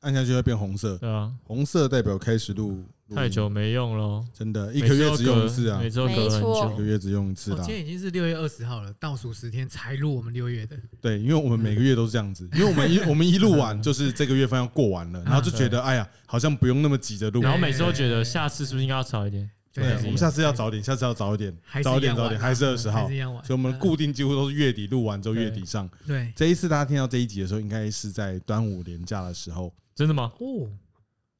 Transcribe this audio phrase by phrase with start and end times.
[0.00, 6.84] 按下去会变红色，对啊，红色代表开始录，录太久没用了，真的，一个月只用一次啊每，次都隔很没错久一个。
[6.84, 7.64] 月只用一次今。
[7.64, 10.76] 天已经是六月二十号了，倒数十天才录我们六月的。
[11.00, 17.50] 对，因为我们每个月都是这样子， 因为我们一我们一录完就是这个月份要过完了，然后就觉得哎呀，好像不用那么急着录然。
[17.50, 19.50] 后每次都觉得下次是不是应该要早一点？
[19.74, 23.44] 对，我们下次要早点，下次要早一点还，是早一点，早点，还是二十号，一样晚。
[23.44, 25.88] 所以我们固定几乎都是月底录完之后月底上。
[26.06, 29.72] 对这一次大家听到这一集的时候，应该是在端午连假的时候。
[29.98, 30.30] 真的吗？
[30.38, 30.70] 哦，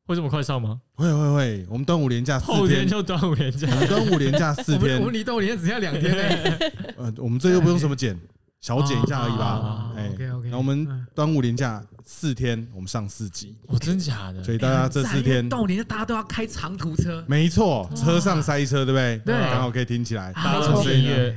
[0.04, 0.80] 会这么快上吗？
[0.96, 3.68] 会会会，我们端午连假四天，后天就端午连假。
[3.70, 6.58] 我，们端午连假四我们天我，们离端午连假只剩下两天了，
[6.98, 8.18] 呃，我们这又不用什么剪，
[8.60, 9.92] 小减一下而已吧哦。
[9.96, 14.42] 哎 OK OK，那我们端午连假四天，我们上四集，哦，真假的？
[14.42, 19.18] 所以大家这四天，动年大家都要开长途车，没错，车上塞车，对不对？
[19.24, 20.32] 对刚好可以听起来。
[20.32, 21.36] 大家没错都听音乐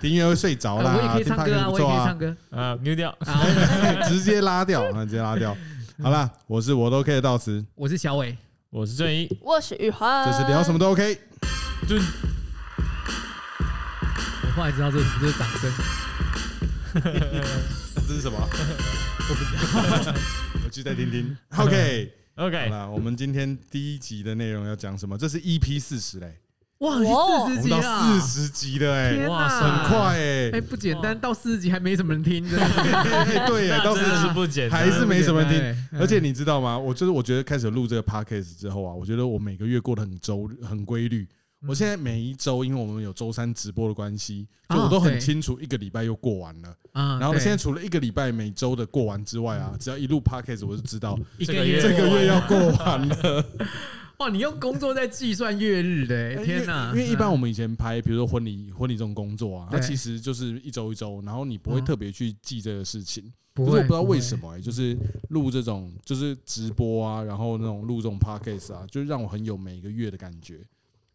[0.00, 3.10] 听音乐会睡着啦，呃我也可以听唱歌啊，我也可以唱，歌啊，mute 掉。
[3.20, 4.08] 啊。
[4.08, 5.56] 直接拉掉，啊，直接拉掉。
[6.02, 8.36] 好啦，我是我都 OK 的道词，我是小伟，
[8.70, 11.18] 我是正一，我是玉环，这是聊什么都 OK。
[14.56, 15.70] 后来知道这这是掌声。
[18.08, 18.36] 这是什么？
[19.28, 20.14] 我不知道，
[20.64, 21.36] 我去再听听。
[21.56, 25.16] OK，好 OK，啦，我们今天第一集的内容要讲什么？
[25.16, 26.40] 这是 EP 四十嘞，
[26.78, 26.96] 哇，
[27.46, 32.42] 四十集了，四十集的哎，哇，很快哎哎，，不简单，到四十集还没什么人听，
[33.46, 35.60] 对耶，到那真的四十是不简单，还是没什么人听。
[35.60, 36.76] 听而且你知道吗？
[36.76, 41.28] 我就是我觉得开始录这个 podcast 之后啊，我觉得我每个月过得很周很规律。
[41.68, 46.74] 我现在每一周，因为我们有周三直播的关系，哦就我都很清楚一个礼拜又过完了。
[46.92, 53.44] 啊然后现在除了一个礼拜每周的过完之外啊，只要一录 podcast，我就知道这个这个月要过完了。
[54.18, 56.90] 哇，你用工作在计算月日的， 哎天哪！
[56.92, 63.24] 因为一般我们以前拍，比如说婚礼婚礼这种工作啊，它其实就是一周一周，然后你不会嗯特别去记这个事情。
[63.54, 64.96] 可是我不知道为什么哎，就是
[65.28, 70.60] 录这种就是直播啊，然后那种录这种 podcast 啊，就让我很有每个月的感觉。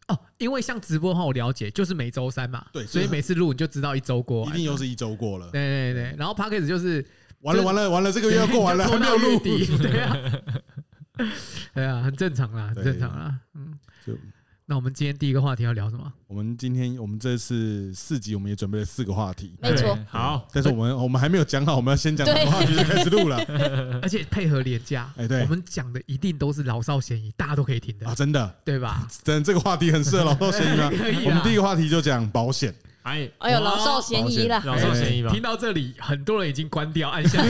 [0.08, 6.16] 哦，因为像直播的话，我了解就是每周三嘛，对所以每次录你就知道一周过，一定又是一周过了，对对对。
[6.16, 7.04] 然后 p a c k a g e 就是
[7.40, 9.38] 完了完了完了，这个月要过完了，还没有录。
[9.40, 10.16] 底，对啊，
[11.74, 14.14] 对啊，很正常啦，很正常啦，嗯就。
[14.68, 16.12] 那我们今天第一个话题要聊什么？
[16.26, 19.96] 我们今天我们这次四集，我们也准备了四个话题，没错。
[20.08, 23.38] 好，但是我们我们还没有讲好，我们要先讲哪个话题就开始录了。
[24.02, 25.42] 而且配合廉价，哎对。
[25.42, 28.08] 我们讲的一定都是老少咸宜，大家都可以听的。
[28.08, 29.06] 啊，，真的，对吧？
[29.22, 30.90] 真这个话题很适合老少咸宜吗？
[30.98, 32.74] 可以我们第一个话题就讲保险，
[33.06, 35.40] 哎，哎呦，老少咸宜了，老少咸宜吧听？
[35.40, 37.40] 到这里，很多人已经关掉，按下。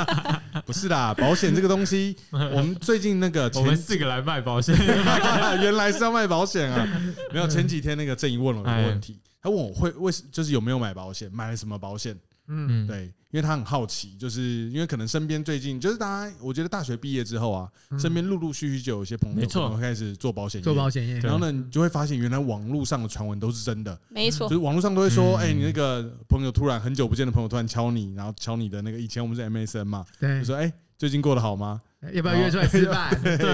[0.66, 4.76] 不是啦，保险这个东西， 我们最近那个我前们四个来卖保险，
[5.62, 6.86] 原来是要卖保险啊！
[7.32, 12.14] 没有，前几天那个郑怡问了我一个问题，他问我会为什就是有没有买保险，买了什么保险？
[12.48, 17.98] 嗯，嗯，对，因为他很好奇，就是因为可能身边最近就是大家，我觉得大学毕业之后啊，嗯。
[18.00, 25.40] 身边陆陆续续就有一些朋友没错可能会开始做保险业，做保险业，然后呢，你就会发现原来网络上的传闻都是真的，没错就是，网络上都会说，嗯。
[25.40, 30.40] 哎，你那个朋友突然很久不见的朋友突然敲你，然后敲你的那个以前我们是 MSN 嘛，对。
[30.40, 31.80] 就，说哎，最近过得好吗？
[32.12, 33.10] 要不要约出来吃饭？
[33.22, 33.50] 对对，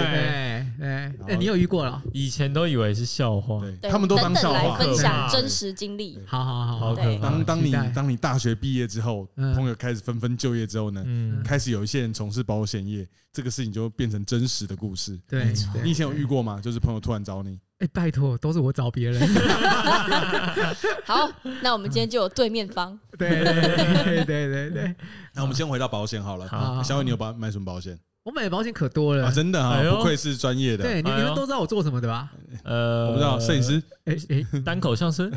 [0.80, 2.02] 哎，你有遇过了？
[2.12, 4.94] 以前都以为是笑话，他们都当笑话等等来。
[4.94, 15.18] 分享真实经历，好好好，好当当你当你大学毕业之后，嗯朋友开始纷纷就业之后呢，嗯，开始有一些人从事保险业，这个事情就变成真实的故事。
[15.26, 16.60] 对没错对你以前有遇过吗？
[16.60, 19.20] 就是朋友突然找你，哎，拜托，都是我找别人。
[21.04, 21.28] 好，
[21.60, 24.94] 那我们今天就有对面方， 对对对对对对，
[25.34, 26.46] 那我们先回到保险好了。
[26.46, 29.22] 好小伟，你有保买什么保险我买的保险可多啊？
[29.22, 29.32] 了。
[29.32, 30.84] 真的啊哎，不愧是专业的。
[30.84, 32.30] 对，你们都知道我做什么的吧？
[32.62, 35.28] 呃，我不知道，摄影师、哎哎单口相声，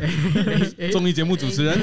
[0.77, 1.73] 哎综艺节目主持人，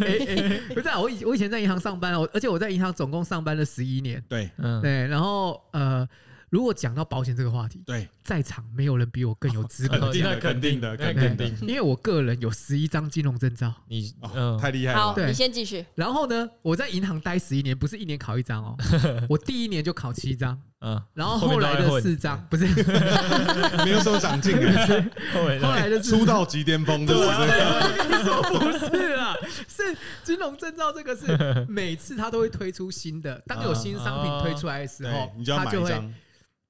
[0.00, 4.22] 哎哎，不是啊，我以我以前在银行上班哦，而且我在银行总共上班了十一年。
[4.28, 6.08] 对嗯，对，然后呃，
[6.54, 9.98] 如果讲到保险这个话题，对，在场没有人比我更有资格。
[10.12, 13.74] 讲， 肯定的，肯定的，肯肯定的，因为我个人有十一张金融证照。
[13.88, 15.00] 你哦嗯，太厉害，了。
[15.00, 18.76] 好你先继续，然后呢，我在银行待十一年，不是一年考一张哦，
[19.28, 22.66] 我第一年就考七张，嗯，然后后来的四张不是，
[23.84, 25.10] 没有什么长进哎，
[25.58, 28.60] 后来的是出道即巅峰，对不对？
[28.60, 29.34] 不是啊，
[29.66, 29.82] 是
[30.22, 36.14] 金融证照这个是每次他都会推出新的，当有新商品推出来的时候对，，你就要他就会买一张，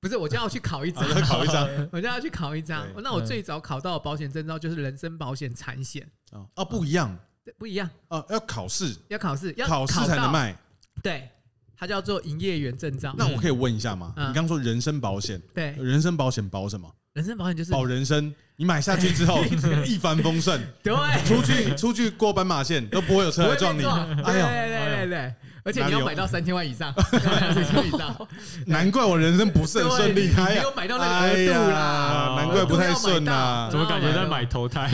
[0.04, 1.02] 不是我就要去考一张。
[1.02, 1.66] 啊，考一张。
[1.90, 2.86] 我就要去考一张。
[3.02, 7.16] 那我最早考到的保险证照就是人身保险产险，哦哦，不一样。
[7.58, 10.30] 不一样，啊，要考试，要考试，要考试才能。
[10.30, 10.54] 卖。
[11.02, 11.26] 对，
[11.74, 13.14] 它叫做营业员证照。
[13.16, 14.12] 那我可以问一下吗？
[14.16, 14.28] 嗯。
[14.28, 16.94] 你刚说人身保险，对，人身保险保什么？
[17.14, 19.42] 人身保险就是保人生，你买下去之后
[19.86, 20.92] 一帆风顺，对，
[21.24, 23.84] 出去出去过斑马线都不会有车来撞你。
[23.84, 25.34] 哎哎呦，对对对对，
[25.64, 28.28] 而且你要买到三千万以上，要买到三千万以上，
[28.66, 30.48] 难怪我人生不是很顺利，对哎呀。
[30.50, 32.34] 你没有买到那个额度啦。
[32.36, 33.78] 难怪不太顺呐怎。
[33.78, 34.90] 么感觉在买投胎？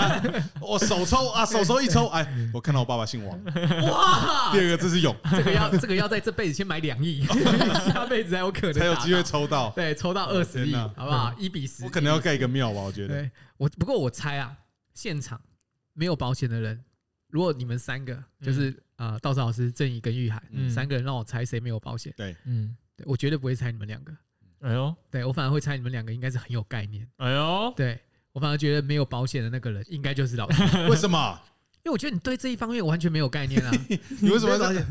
[0.60, 3.38] 我手抽啊，手抽一抽，哎，我看到我爸爸姓王。
[3.90, 4.50] 哇！
[4.52, 7.22] 第，二个字是勇，这个要这个要在这辈子先买两亿，
[7.86, 9.70] 下辈子才有可能才有机会抽到。
[9.76, 11.34] 对抽到二十亿，好不好？
[11.38, 13.14] 一比十，我可能要盖一个庙吧，我觉得。
[13.14, 14.52] 对我不过我猜啊，
[14.94, 15.38] 现场
[15.92, 16.82] 没有保险的人，
[17.30, 24.12] 如果你们三个就是呃，道士老师、正义跟玉海嗯三个人，让我猜谁没有保险，对嗯，对我绝对不会猜你们两个，
[24.60, 27.98] 哎呦，对我反而会猜你们两个应该是很有概念，哎呦，对
[28.32, 30.46] 我反而觉得没有保险的那个人应该就是老
[30.88, 31.40] 为什么？
[31.84, 33.70] 因为我觉得你对这一方面完全没有概念啊。
[34.20, 34.84] 你为什么要发现？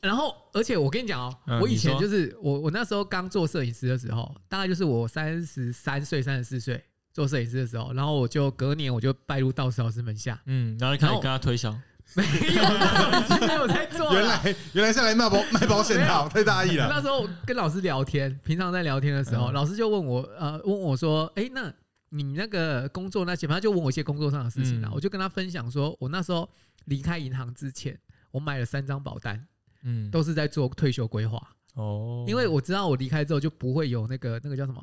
[0.00, 6.80] 然后，而且我跟你讲哦，嗯我以前就是我我那时候刚做摄影师的时候，大概就是我三十三岁、三十四岁
[7.12, 11.76] 做摄影师的时候，然后我就隔年我就拜入道士老师门下，嗯，然后你开始跟他推销，
[12.14, 14.12] 没有，已经没有在做。
[14.12, 16.88] 原来原来是来卖保 卖保险的，太大意了。
[16.88, 19.52] 那时候跟老师聊天，平常在聊天的时候，嗯。
[19.52, 21.72] 老师就问我，呃，问我说，哎，那
[22.10, 24.92] 你那个工作那些，反正就问我一些工作上的事情啊，嗯。
[24.94, 26.48] 我就跟他分享说，我那时候
[26.86, 27.98] 离开银行之前，
[28.30, 29.46] 我买了三张保单，
[29.84, 31.40] 嗯，都是在做退休规划，
[31.74, 34.82] 哦，因为我知道我离开之后就不会有那个那个叫什么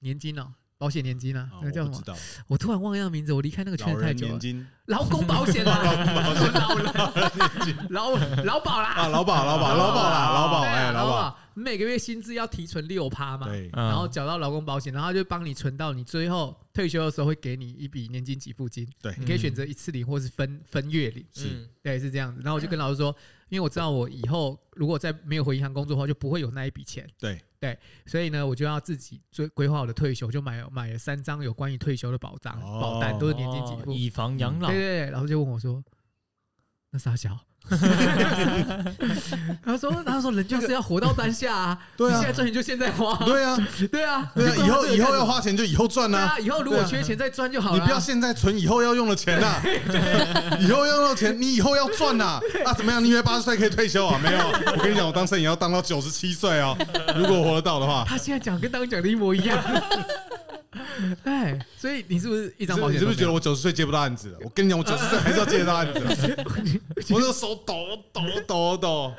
[0.00, 2.16] 年金哦，保险年金啊，哦那个叫什么？
[2.48, 4.32] 我突然忘了那名字，我离开那个圈子太久了。
[4.32, 4.66] 人年金。
[4.86, 5.82] 劳工保险啦，
[7.90, 8.14] 劳
[8.44, 19.14] 劳保啦，啊，劳保劳保劳保啦，劳保哎，劳保，保，每个月薪资要提存六趴嘛，然后缴到劳工保险，然后就帮你存到你最后退休的时候会给你一笔年金给付金，对。
[19.18, 21.68] 你可以选择一次领或是分分月领，是嗯。
[21.82, 22.40] 对，是这样子。
[22.44, 23.14] 然后我就跟老师说，
[23.48, 33.90] 因为我知道我以后如果再没有回银行工作的话，就不会有那一笔钱，对对，所以呢，我就要自己规规划我的退休，就买买了三张有关于退休的保障哦保单，都是年金给付。
[33.90, 35.82] 哦以防养老对，对对，然后就问我说
[36.90, 37.38] ：“那傻小？”
[39.64, 42.14] 他说：“他说人就是要活到当下啊，对啊。
[42.14, 43.56] 你现在赚钱就现在花，对啊，
[43.90, 47.76] 对啊，对啊，以后以后要花钱就以后赚呐，对啊，以后如果缺钱再赚就好了。
[47.76, 47.78] 啊。
[47.80, 49.60] 你不要现在存以后要用的钱 呐，
[50.60, 53.02] 以后要用的钱，你以后要赚呐，啊，怎么样？
[53.02, 54.18] 你以为八十岁可以退休啊？
[54.22, 54.38] 没有，
[54.72, 56.76] 我跟你讲，我当摄影要当到九十七岁哦，
[57.16, 58.04] 如果我活得到的话。
[58.06, 59.58] 他现在讲跟刚刚讲的一模一样。
[61.24, 62.94] 哎，所以你是不是一张保险？
[62.94, 64.38] 你是不是觉得我九十岁接不到案子了？
[64.42, 66.44] 我跟你讲，我九十岁还是要接得到案子的。
[67.14, 67.74] 我的手抖
[68.12, 69.14] 抖抖抖，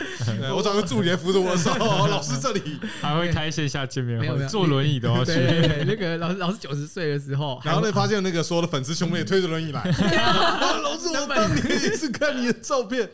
[0.56, 1.74] 我找个助理来扶着我的手。
[2.08, 5.86] 老师这里，还会开线下见面会，没有没有坐轮椅都要对去。
[5.86, 9.82] 那个老师老师九十岁的时候，然后呢，发现那个所有的粉丝兄妹推着轮椅来。
[9.82, 13.10] 啊老师，我当年也是看你的照片，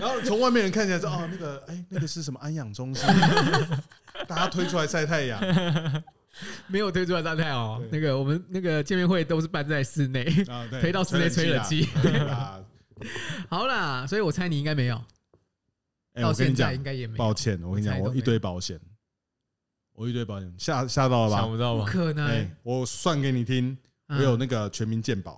[0.00, 3.04] 然后从外面人看起来说，哦，那个，哎，那个是什么安养中心？
[4.26, 5.38] 大家推出来晒太阳。
[6.68, 7.82] 没有推出来晒太哦。
[7.90, 11.88] 那个我们那个见面会都是办在室内，啊，对，推到室内吹冷气。
[13.48, 14.96] 好啦，所以我猜你应该没有，
[16.14, 17.18] 哎，到现在我跟你讲，应该也没有。
[17.18, 18.80] 抱歉，我跟你讲，我一堆保险，
[19.92, 21.36] 我一堆保险，吓吓到了吧？
[21.36, 21.84] 不想不到吧？
[21.84, 23.76] 可能哎，，我算给你听，
[24.08, 25.34] 我嗯有那个全民健保，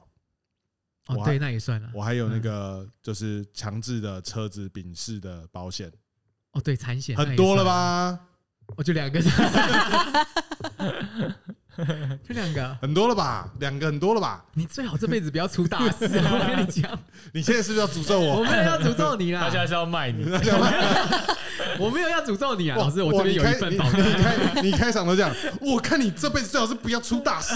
[1.06, 1.90] 哦，我还对，那也算了。
[1.92, 5.92] 我还有那个就是强制的车子丙式的保险，
[6.52, 7.64] 哦，对，产险很多了？
[7.64, 8.20] 吧？
[8.76, 9.20] 我就两个，
[12.26, 12.76] 就两个。
[12.80, 13.48] 很多了吧？
[13.60, 14.44] 两个很多了吧？
[14.54, 16.90] 你最好这辈子不要出大事， 我跟你讲，
[17.32, 18.44] 你现在是不是要诅咒我我？
[18.44, 20.24] 没有要诅咒你啦他，现在是要卖你，
[21.78, 24.00] 我没有要诅咒你啊，哇老师，我哇这边有一份保单。
[24.00, 27.54] 你开你开场都这样，我看你这辈子最好是不要出大事。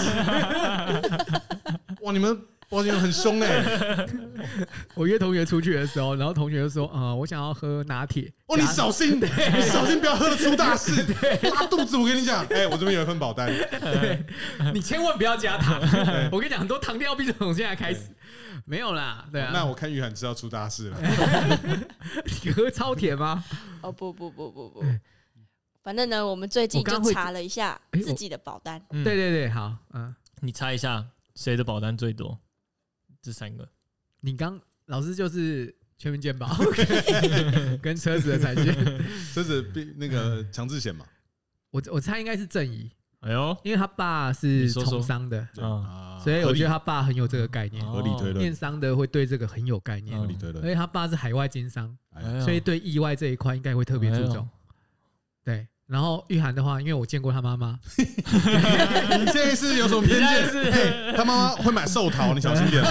[2.01, 2.37] 哇，你们
[2.73, 3.63] 保险很凶哎！
[4.95, 11.05] 我约同学出去的时候，然后同学就说：“啊，我想要喝拿铁。”哦，你小心，你小心不要喝得出大事，
[11.53, 11.95] 拉肚子。
[11.95, 14.25] 我跟你讲， 哎，我这边有一份保单，对，
[14.73, 15.79] 你千万不要加糖。
[16.31, 18.09] 我跟你讲，很多糖尿病从现在开始
[18.65, 19.23] 没有啦。
[19.31, 20.97] 对啊，那我看玉涵知道出大事了。
[22.43, 23.43] 你喝超甜吗？
[23.81, 24.83] 哦不不不不不，
[25.83, 32.39] 反正呢，我们最近就查了一下自己的保单，嗯对，对对，好，嗯，你猜一下谁的保单最多？
[33.23, 33.67] 这三个，
[34.19, 36.47] 你刚老师就是全民健保。
[37.81, 38.75] 跟车子的产险，
[39.33, 41.05] 车子必那个强制险嘛？
[41.71, 45.63] 我我猜应该是正义，哎呦，因为他爸是从商的，对。
[45.63, 47.83] 嗯啊，所以我觉得他爸很有这个概念。
[47.85, 48.37] 合理推论。
[48.39, 50.63] 电，商的会对这个很有概念，合理推论。
[50.63, 50.67] 而。
[50.67, 51.97] 且他爸是海外经商，
[52.43, 54.47] 所以对意外这一块应该会特别注重。
[55.43, 60.47] 对，然后玉涵的话，因为我见过他妈妈，你现在是有什么偏见？
[60.49, 62.83] 是嘿他妈妈会买寿桃，你小心点，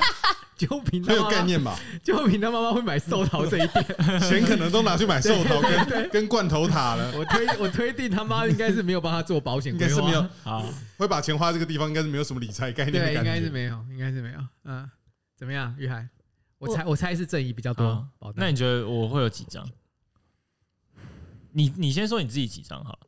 [0.56, 1.78] 就凭他很有妈妈，概念吧？
[2.02, 3.84] 就凭他妈妈会买寿桃这一点，
[4.20, 10.64] 钱可能都拿去买寿桃跟跟罐头塔了，我推我推定他妈应该是没有帮他做保险规划，应该是没有好，
[10.98, 13.30] 会把钱花在这个地方，应该是没有什么理财概念的对，应感觉。
[13.32, 14.38] 该是没有，应该是没有。
[14.64, 14.88] 嗯，
[15.36, 16.08] 怎么样，玉涵？
[16.58, 18.36] 我猜我猜是正义比较多啊保单。
[18.38, 19.66] 那你觉得我会有几张？
[21.54, 22.98] 你你先说你自己几张好了，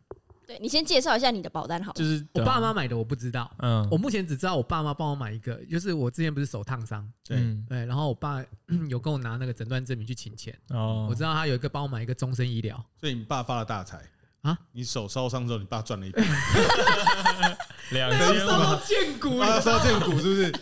[0.47, 1.95] 对你先介绍一下你的保单好了。
[1.95, 3.87] 就是我爸妈买的我不知道，嗯。
[3.91, 8.43] 我目前只知道我爸妈帮我买一个，就是我之前不是手烫伤，对嗯对，然后我爸
[8.89, 14.01] 有跟我拿那个诊断证明去请钱，哦，我知道他有一个帮我买一个终身医疗，所以你爸发了大财。
[14.43, 14.57] 啊！
[14.71, 16.23] 你手烧伤之后，你爸赚了一笔，
[17.91, 18.33] 两那千五。
[18.35, 20.55] 是什么见骨啊，烧见骨是不是？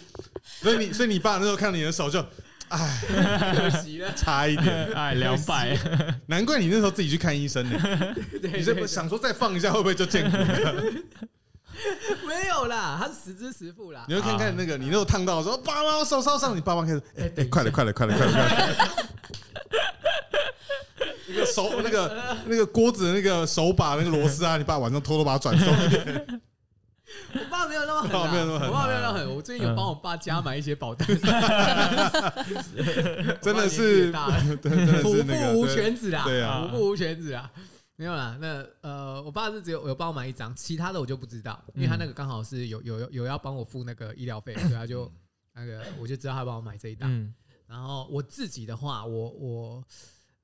[0.43, 2.25] 所以你所以你爸那时候看你的手就，
[2.69, 5.77] 哎，可惜了，差一点，哎两百，
[6.27, 7.79] 难怪你那时候自己去看医生呢。
[8.43, 10.75] 对你这不想说再放一下会不会就见骨了？
[12.27, 14.15] 没有啦，他是实支实付啦你。
[14.15, 18.91] 要看看那个你那时候烫到的时候，爸妈我手烧伤，你爸妈开始，哎哎，快了快了快了快了快了。
[21.27, 26.27] 那个手那个那个锅子那个手把那个螺丝啊，你爸晚上偷偷把它转松一点。
[26.29, 26.44] 我
[28.03, 29.37] 爸没有那么狠啊，我爸没有那么狠啊我爸没有那么狠。
[29.37, 31.07] 我最近有帮我爸加买一些保单，
[33.41, 34.13] 真的是，
[35.03, 36.25] 虎父无犬子啊。
[36.63, 37.51] 虎父无犬子啊。
[37.97, 45.09] 没有啦，那呃，我爸是只有有帮我买一张，其他的我就不知道，因为他那个刚好是有有有有要帮我付那个医疗费，所以他就
[45.53, 47.09] 那个我就知道他帮我买这一档。
[47.09, 47.33] 嗯。
[47.69, 49.85] 然后我自己的话，我我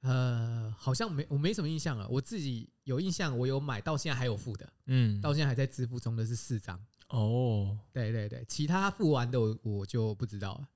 [0.03, 2.07] 呃好像没我没什么印象了。
[2.09, 6.81] 我自己有印象，我有买到现在还有付的，嗯，到现在还在支付中的是四张。
[7.11, 10.69] 哦，对对对，其他付完的我我就不知道了。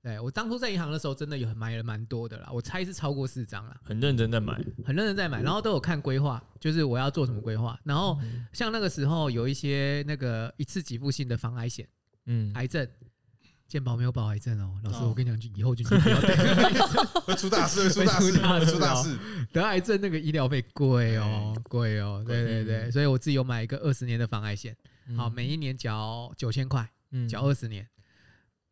[0.00, 4.54] 对我当初在银行的时候，真的有买了蛮多的啦，我猜是超过四张啦，很认真在买，
[4.86, 7.78] 很认真在买，然后都有看规划，就是我要做什么规划。
[7.82, 8.16] 然后
[8.52, 11.86] 像那个时候有一些那个一次给付性的防癌险、
[12.26, 12.88] 嗯，癌症，
[13.66, 15.08] 健保没有保癌症哦，老师哦。
[15.08, 19.18] 我跟你讲，就以后就就不要得 出大事， 会出大事，会出大事会出大事。
[19.52, 24.74] 得癌症那个医疗费贵哦，贵哦，对对对，所以我自己有买一个二十年的防癌险，
[25.16, 27.86] 好，每一年缴九千块，嗯缴二十年。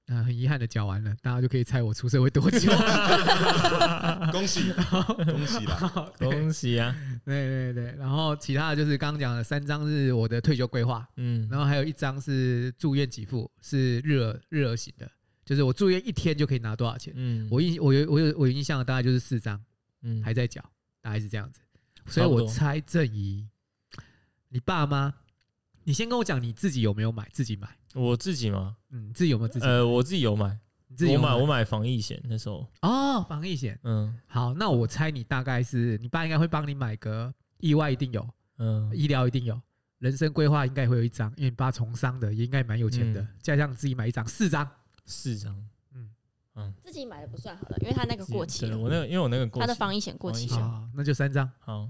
[0.07, 2.71] 啊，很遗憾的缴完了，大家就可以猜我出社会多久。
[4.31, 4.73] 恭喜
[5.25, 6.13] 恭喜啦！
[6.21, 15.11] 恭喜啊，对对对，然后其他的就是刚刚讲的三张是我的退休规划，嗯，然后还有一张是住院给付，是日额日额型的，
[15.45, 17.13] 就是我住院一天就可以拿多少钱。
[17.17, 19.61] 嗯，我印我有我有我有印象的大概就是四张，
[20.03, 20.63] 嗯还在缴，
[21.01, 21.61] 大概是这样子。
[22.07, 23.45] 所以我猜正怡，
[24.51, 25.13] 你爸妈，
[25.87, 28.77] 你先跟我讲你自己有没有买，自己买，我自己吗？
[28.91, 29.65] 嗯，自己有没有自己？
[29.65, 29.71] 买？
[29.71, 33.79] 呃，我自己有买，你自己有我买我买防疫险那时候，哦，防疫险。
[33.85, 34.19] 嗯。
[34.27, 38.29] 好，那我猜你大概是你爸应该会帮你买个意外一定有，
[38.59, 39.63] 嗯，医疗一定有，
[39.99, 43.29] 人生规划应该会有一张，因为你爸从商的，也应该蛮有钱的，嗯。
[43.41, 44.69] 加上自己买一张，四张。
[45.05, 45.55] 四张，
[45.95, 46.11] 嗯。
[46.57, 46.75] 嗯。
[46.83, 50.91] 自己买的不算好了，因为他那个过期了，我那个因为我那个过期，他的防疫险过期了。
[50.97, 51.89] 那就三张，好，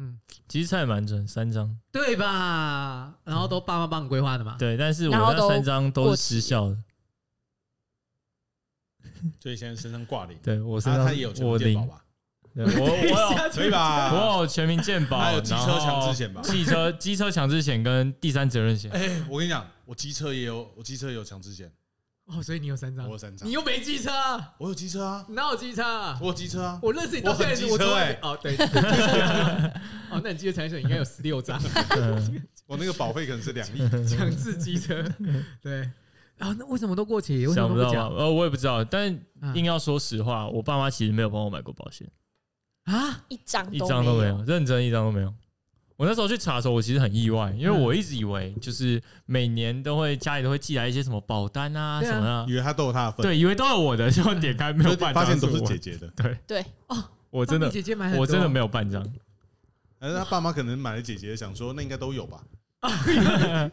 [0.00, 3.14] 嗯，其实猜得蛮准，三张，对吧？
[3.24, 4.56] 然后都爸妈帮你规划的嘛。
[4.58, 6.78] 对，但是我然后都那三张都过是失效的，
[9.42, 12.04] 所以现在身上挂零，对我身上他他也有全民健保，吧？
[12.54, 14.12] 对我我有 可以吧？
[14.12, 21.72] 我有全民健保，还有机车强制险吧汽车机车强制险跟第三责任险，哎，我跟你讲，我机车也有，我机车也有强制险，
[22.28, 23.06] 哦，所以你有三张？
[23.06, 23.48] 我有，三张。
[23.48, 24.10] 你，又没机车，
[24.58, 26.18] 我有机车啊，你哪有机车啊？
[26.20, 28.18] 我有机车啊，我认识你到现在，我很机车我从来没欸。
[28.22, 28.56] 哦，对，
[30.10, 31.60] 哦，那你记得财险应该有十六张。
[31.90, 35.02] 嗯 我那个保费可能是两亿， 强制机车，
[35.62, 35.90] 对。
[36.38, 37.34] 啊，那为什么都过期？
[37.38, 38.14] 为什想不到吧？
[38.16, 42.06] 呃，我也不知道，但啊硬要说实话，我爸妈其实没有帮我买过保险，
[42.84, 43.24] 啊？
[43.28, 45.34] 一张一张都没没有，认真一张都没有。
[45.98, 59.04] 我那时候去查的时候，我其实很意外，因为我一直以为就是每年都会家里都会寄来一些什么保单啊啊什么的，以为他都有他的份，对，以为都有我的，结果点开没有半张发现都是姐姐的，对对哦，我真的姐姐买，我真的没有半张，
[59.98, 62.44] 但是他爸妈可能买了姐姐，想说那应该都有吧？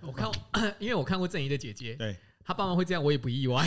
[0.00, 0.32] 我看，
[0.78, 3.62] 因为我看过郑怡的姐姐，对，她爸妈会这样，我也不意外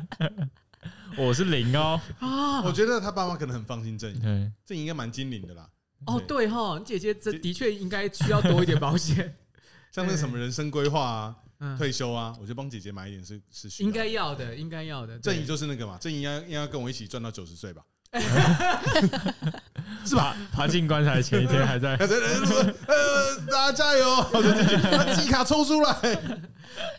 [1.18, 2.00] 我是零哦。
[2.20, 5.68] 啊我觉得他爸妈可能很放心正义，对，正怡应该蛮精灵的啦。
[6.06, 9.36] 哦，对哈，你姐姐这的确应该需要多一点保险，
[9.92, 15.18] 像那什么人生规划啊、嗯，退休啊，我就帮姐姐买一点是是需要应该要的，应该要的。
[15.18, 17.82] 正义就是那个嘛，正义应该应该跟我一起赚到九十岁吧？
[20.06, 20.36] 是吧？
[20.52, 21.96] 爬进棺材前一天还在
[23.50, 24.06] 大家加油！
[24.32, 25.90] 我就进去，把季卡抽出来。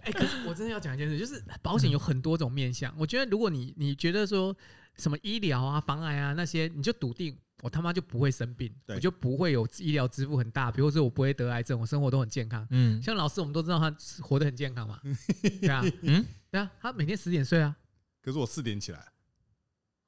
[0.04, 2.94] 哎、可是我真的要讲一件事，就是保险有很多种面向。
[2.98, 4.54] 我觉得如果你你觉得说
[4.98, 12.66] 什么医疗啊、防癌啊那些，你就笃定我他妈就不会生病，我就不会有医疗支付很大，比如说我不会得癌症，我生活都很健康。
[12.70, 15.00] 嗯像老师，我们都知道他活得很健康嘛，
[15.62, 17.76] 对啊，嗯，对啊，他每天十点睡啊，
[18.22, 19.04] 可是我四点起来，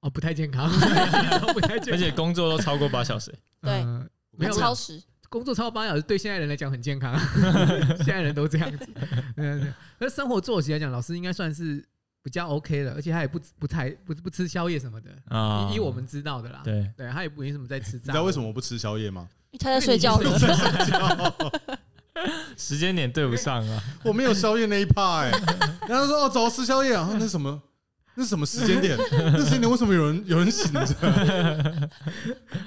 [0.02, 0.70] 哦，不太健康，
[1.54, 7.18] 不太健康， 而且工作都超过八小时，对呃没有超时，工作超过八小时，对现在人来讲很健康，
[7.98, 8.86] 现在人都这样子。
[9.36, 11.84] 对对对，那生活作息来讲，老师应该算是
[12.28, 16.60] 比较 OK 的，而且他也不不太不不吃宵夜什么的，啊以以我们知道的啦。
[16.62, 17.94] 对对，他也不没什么在吃。
[17.94, 19.30] 你知道为什么我不吃宵夜吗？
[19.58, 20.38] 他在睡觉了。
[22.58, 25.32] 时间点对不上啊，我没有宵夜那一趴哎。
[25.88, 27.62] 然后说哦，走吃宵夜啊，那什么？
[28.16, 28.98] 那什么时间点？
[29.12, 31.90] 那时间点为什么有人有人醒着？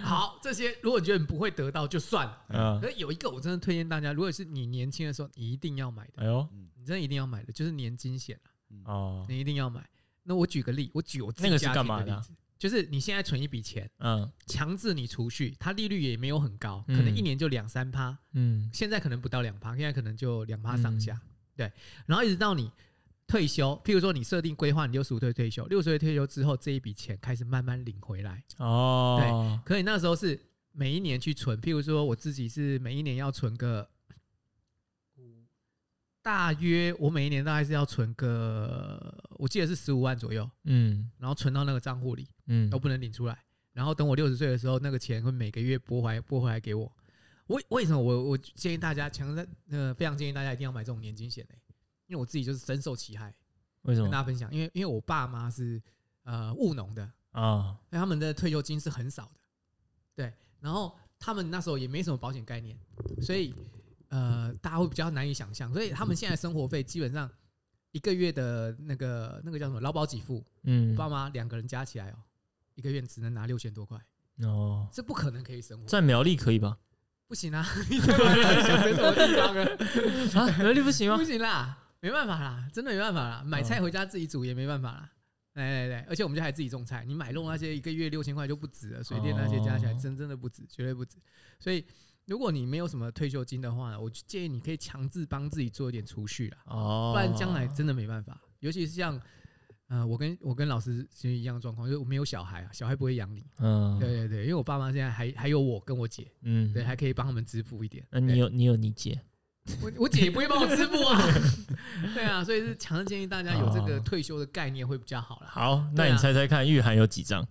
[0.02, 2.38] 好，这些如果你觉得你不会得到就算了。
[2.48, 6.48] 嗯可，是有一个我真的推荐大家，如果是你年轻的时候，你一定要买的，哎呦，
[6.78, 8.48] 你真的一定要买的，就是年金险啊
[8.84, 9.88] 哦，你一定要买。
[10.22, 14.30] 那我举个例，我举我自己家干嘛的例子，就是你现在存一笔钱，嗯。
[14.46, 16.96] 强制你储蓄，它利率也没有很高，嗯。
[16.96, 18.70] 可能一年就两三趴，嗯。
[18.72, 21.20] 现在可能不到两趴，现在可能就两趴上下。
[21.56, 21.72] 对，
[22.06, 22.70] 然后一直到你
[23.26, 29.64] 退休，譬如说你设定规划你六十五岁退休，六十岁退休之后这一笔钱开始慢慢领回来，哦，对。
[29.64, 30.38] 可你那时候是
[30.72, 33.88] 每一年去存，譬如说我自己是每一年要存个。
[36.22, 43.38] 大约我每一年大概是要存个，我记得是十五万左右，嗯然后存到那个账户里，嗯都不能领出来。
[43.72, 46.92] 然后等我六十岁的时候，那个钱会每个月拨回来拨回来给我。
[47.46, 51.56] 为为什么我我建议大家强在呃非常建议大家一定要买这种年金险呢？
[52.06, 53.34] 因为我自己就是深受其害，
[53.82, 54.52] 为什么跟大家分享。
[54.52, 55.80] 因为因为我爸妈是
[56.24, 57.78] 呃务农的，啊？
[57.88, 59.40] 所以他们的退休金是很少的，
[60.14, 60.32] 对。
[60.60, 62.78] 然后他们那时候也没什么保险概念，
[63.22, 63.54] 所以
[64.10, 65.72] 呃大家会比较难以想象。
[65.72, 67.28] 所以他们现在生活费基本上
[67.90, 72.16] 一个月的那个那个叫什么劳保给付，嗯我爸妈两个人加起来哦，
[72.74, 73.98] 一个月只能拿六千多块。
[74.42, 76.78] 哦，这不可能可以生活，在苗栗可以吧？
[77.26, 77.64] 不行啊！
[77.88, 80.50] 你在哪里想生什么地方啊？
[80.50, 81.22] 啊，苗栗不行吗不？
[81.22, 85.12] 行啦，没办法啦，真的没办法啦，买菜回家自己煮也没办法啦。
[85.54, 91.18] 来来来，而且我们家还自己种菜，你买肉那些一个月六千块就不止了，水电那些加起来哦真真的不止，绝对不止。
[91.58, 91.84] 所以
[92.26, 98.40] 如果你没有什么退休金的话呢，我就建议你可以强制帮自己做一点储蓄啦，哦，不然将来真的没办法。
[98.60, 99.20] 尤其是像
[99.88, 103.44] 呃，我跟我跟老师其实一样的状况，就是我没有小孩啊，小孩不会养你。
[103.58, 108.06] 嗯对对对，因为我爸妈现在还还有我跟我姐，嗯对，还可以帮他们支付一点。
[108.10, 109.20] 那你有你有你姐
[109.82, 111.20] 我我姐也不会帮我支付啊。
[112.14, 115.48] 对啊，所以是强烈建议大家有这个哦退休的概念会比较好了。
[115.48, 117.44] 好，那你猜猜看，玉涵有几张？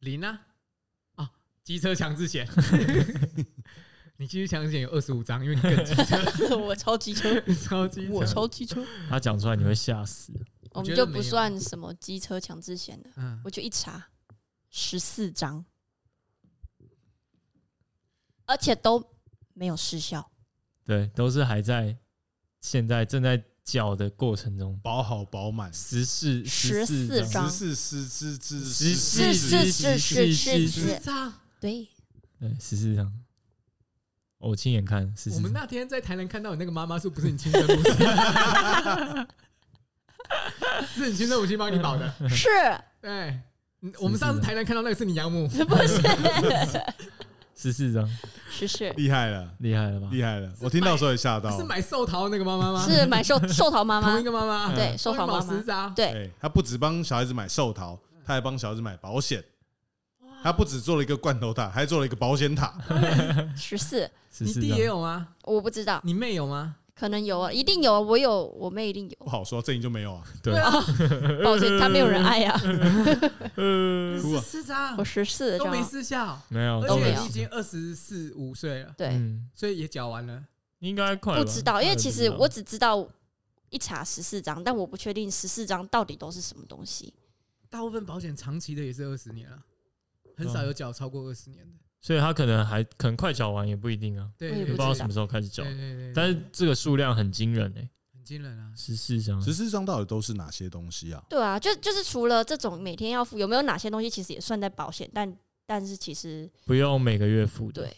[0.00, 0.40] 零啊，啊，
[1.64, 2.46] 机车强制险，
[4.18, 8.32] 你继续强制险有二十五张，因为你更 机车，我超机车，超机我车。
[8.34, 10.32] 超机车，他讲出来你会吓死。
[10.72, 11.16] 我们觉得没有。
[11.16, 14.08] 就不算什么机车强制险的，嗯，我就一查
[14.68, 15.64] 十四张，
[18.44, 19.02] 而且都
[19.54, 20.30] 没有失效。
[20.84, 21.96] 对，都是还在
[22.60, 24.78] 现在正在缴的过程中。
[24.82, 27.50] 保好保满，十四14四张。
[27.50, 31.32] 十四十四十四是是是是是是，张。
[31.64, 31.88] 对，
[32.38, 33.10] 对，十四张。
[34.36, 35.38] 我亲眼看十四张。
[35.38, 37.94] 我们那天在台南看到你那个妈妈，是不是你亲生母亲？
[40.94, 42.12] 是你亲生母亲帮你保的。
[42.28, 42.50] 是
[43.00, 43.40] 对，
[43.80, 46.02] 嗯我们上次台南看到那个是你养母， 不是？
[47.56, 48.06] 十四张，
[48.50, 50.08] 十四厉害了，厉害了吧？
[50.12, 50.52] 厉害了！
[50.60, 51.64] 我听到的时候也吓到是。
[51.64, 52.84] 买寿桃那个妈妈吗？
[52.86, 59.42] 是买寿寿桃妈妈同一，个妈妈，对寿桃妈妈对，哎，他不止帮小孩子买寿桃，他还帮小孩子买保险。
[60.44, 62.78] 他不止做了一个罐头塔，还做了一个保险塔。
[63.56, 64.84] 十四，十四张你弟也。
[64.84, 65.28] 有吗？
[65.44, 66.76] 我不知道，你妹有吗？
[66.94, 69.16] 可能有啊，一定有啊，我有，我妹一定有。
[69.20, 70.22] 不好说，这你就没有啊。
[70.42, 70.70] 对啊，
[71.42, 72.52] 抱歉，他没有人爱呀。
[73.54, 80.44] 呃，哭啊十四张我十四都没张，失效，没有，而都没有且你已经二十四五岁了，对，嗯，所以也缴完了。
[80.80, 83.08] 应该快不知道，因为其实我只知道
[83.70, 87.14] 一查十四张，但我不确定十四张到底都是什么东西。
[87.70, 89.58] 大部分保险长期的也是二十年了，
[90.36, 91.78] 很少有缴超过二十年的。
[92.00, 95.74] 所以他可能还可能快缴完也不一定啊，对，也也不不知道什么时候开始缴对。
[95.74, 98.70] 对对，但是这个数量很惊人诶，很惊人啊！
[98.76, 101.24] 十四张，十四张到底都是哪些东西啊？
[101.30, 107.96] 对啊，就就是除了这种每天要付，有没有哪些东西其实也算在保险，但但是其实不用每个月付的，对，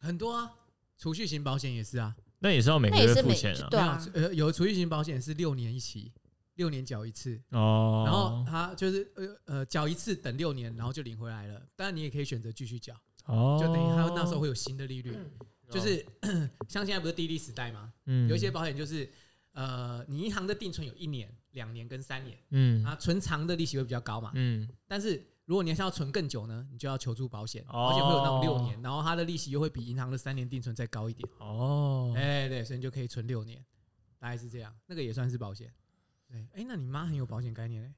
[0.00, 0.52] 很多啊，
[0.98, 3.68] 储蓄型保险也是啊，那也是要每个月付钱啊。
[3.70, 6.12] 对啊没有呃，有储蓄型保险是六年一期，
[6.56, 11.62] 六年缴一次，哦，然后他就是呃呃缴一次等六年，然后就领回来了。
[11.76, 12.94] 当然你也可以选择继续缴，
[13.26, 15.16] 哦，就等于他那时候会有新的利率，
[15.70, 16.04] 就是
[16.68, 17.92] 像现在不是低利时代吗？
[18.06, 19.08] 嗯有一些保险就是
[19.52, 24.32] 呃，你银行的定存有一年、两年跟三年嗯啊，存长的利息会比较高嘛。
[24.34, 31.28] 嗯但是如果你是要存更久呢，你就要求助保险，哦保险会有那种六年，然后它的利息又会比银行的三年定存再高一点。
[31.38, 33.64] 哦，哎、对，所以你就可以存六年，
[34.18, 34.74] 大概是这样。
[34.86, 35.72] 那个也算是保险。
[36.28, 37.92] 对，哎、那你妈很有保险概念嘞、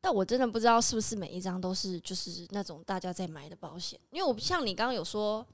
[0.00, 5.46] 但我真的不知道是不是每一张都是就是那种大家在买的保险，因为我像你刚刚有说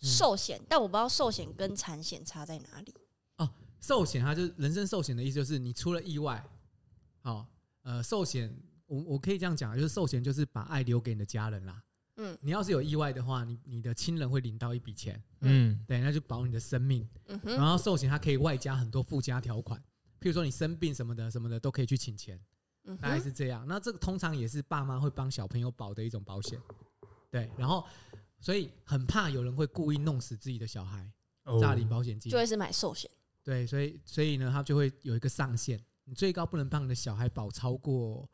[0.00, 2.94] 嗯寿险，但我不知道寿险跟产险差在哪里。
[3.36, 6.42] 哦寿险它就是人身寿险的意思，就是你出了意外，
[7.22, 7.46] 哦，
[7.82, 8.52] 呃，寿险，
[8.86, 11.82] 我我可以这样讲，就是寿险就是把爱留给你的家人啦。
[12.16, 17.06] 嗯你要是有意外的话，你你的亲人会领到一笔钱，嗯对，那就保你的生命。
[17.26, 19.80] 嗯哼，然后寿险它可以外加很多附加条款，
[20.20, 22.40] 譬如说你生病什么的什么的都可以去请钱，
[22.84, 23.64] 嗯大概，是这样。
[23.68, 26.60] 那这个通常也是爸妈会帮小朋友保的一种保险，
[27.30, 27.50] 对。
[27.56, 27.84] 然后
[28.40, 31.10] 所以很怕有人会故意弄死自己的小孩，
[31.44, 32.38] 哦诈领保险金就。
[32.38, 33.10] 会是买寿险。
[33.42, 38.28] 对，所以所以呢，他就会有一个上限，你最高不能帮你的小孩保超过，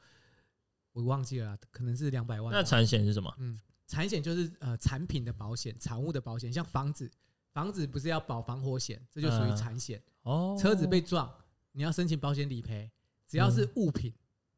[0.92, 2.50] 我忘记了啦，可能是两百万。
[2.50, 3.30] 那产险是什么？
[3.38, 7.10] 嗯，产险就是呃产品的保险、产物的保险，像房子，
[7.52, 10.02] 房子不是要保防火险，这就属于嗯产险。
[10.22, 11.30] 哦，车子被撞，
[11.72, 12.90] 你要申请保险理赔，
[13.26, 14.12] 只要是物品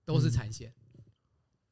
[0.04, 0.72] 都是产险。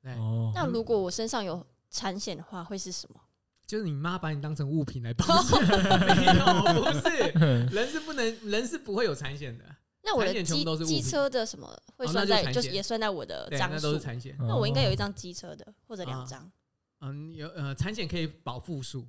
[0.01, 3.21] 对，哦，那如果我身上有产险的话，会是什么？
[3.65, 7.31] 就是你妈把你当成物品来保 险，没有，不是，
[7.75, 9.65] 人是不能，人是不会有产险的，
[10.03, 14.01] 那我的机都是机车的什么会哦算在，那就就是也算在我的对，张数那都是。
[14.01, 14.37] 产险。
[14.41, 16.53] 那我应该有一哦张机车的，或者两啊张。
[17.01, 19.09] 嗯，有呃，产险可以保复数，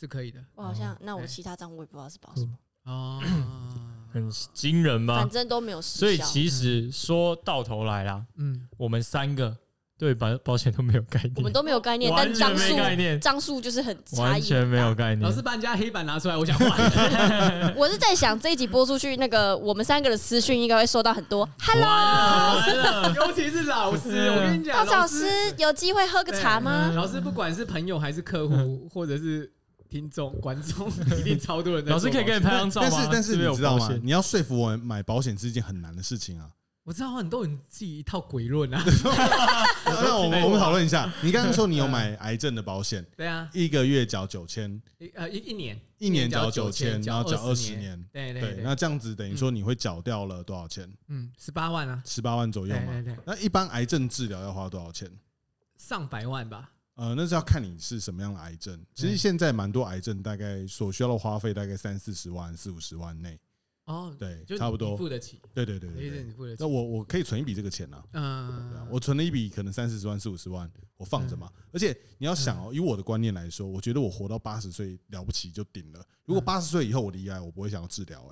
[0.00, 0.44] 是可以的。
[0.54, 3.20] 我好像，那我其他张我也不知道是保什么，哦，
[4.16, 5.28] 很惊人吧反？
[5.28, 6.16] 正都没有失所以。
[6.18, 9.54] 其实说到头来啦，嗯，我们三个
[9.98, 14.20] 对保保险都没有概念，我们都没有概念，但张数概念，张数就是很差异。
[14.20, 14.94] 完全没有。
[14.94, 15.30] 概念老。
[15.30, 16.70] 师把人家黑板拿出来，我想换。
[17.76, 21.46] 我是在想这一集播出去，那个我们三个的私讯应该会收到很多。
[21.60, 25.26] Hello， 尤其是老师，我跟你讲，高老师
[25.58, 26.90] 有机会喝个茶吗？
[26.94, 29.50] 老师不管是朋友还是客户， 或者是
[29.88, 32.88] 听众、观众， 一定超多人在老师可以给你拍张照吗？
[32.90, 33.88] 但是但是你知道吗？
[34.02, 36.50] 你要说服我们买保险是一件很难的事情啊。
[36.84, 38.80] 我知道很多人自己一套鬼论啊，
[39.84, 48.04] 那我们我们讨论一下，你刚刚说你有买癌症的保险，对啊，一个月缴九千，一呃一一年一年缴九九千，然后缴二十年，年。
[48.12, 50.88] 对对对，那这样子等于说你会缴掉了多少钱？
[51.08, 52.92] 嗯十八万啊，十八万左右嘛。
[52.92, 55.10] 对对对，那一般癌症治疗要花多少钱？
[55.76, 58.78] 上百万吧，呃，那是要看你是什么样的癌症。
[58.94, 63.38] 其实现在蛮多癌症，大概所需要的花费大概三四十万、四五十万内。
[63.84, 64.96] 哦，对，差不多。
[64.96, 66.24] 付得起，对对对对对。
[66.24, 71.52] 你付得起那，我我可以存一笔这个钱啊，对啊嗯，我存了一笔可能三四十万、四五十万，我放着嘛。
[71.70, 76.04] 而且你要想哦，以我的观念来说，我觉得我活到八十岁了不起就顶了。
[76.24, 78.26] 如果嗯八十岁以后我离癌，我不会想要治疗。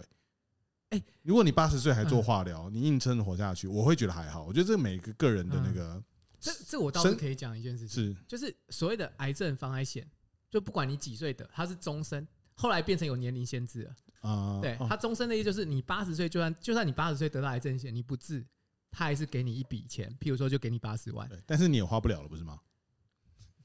[0.91, 4.43] 哎，哎如果你八十岁还做化疗，你硬撑着活下去，我会觉得还好。
[4.43, 6.03] 我觉得这每个个人的那个
[6.45, 10.07] 这这我倒是可以讲一件事情，是就是所谓的癌症防癌险，
[10.51, 13.95] 就不管你几岁的，它是终身，后来变成有年龄限制了。
[14.21, 18.45] 啊，对，哦它终身的意思就是你八十岁，就算就算你八十岁得到癌症险，你不治，
[18.91, 21.27] 他还是给你一笔钱，譬如说就给你八十万。
[21.47, 22.61] 但是你也花不了了，不是吗？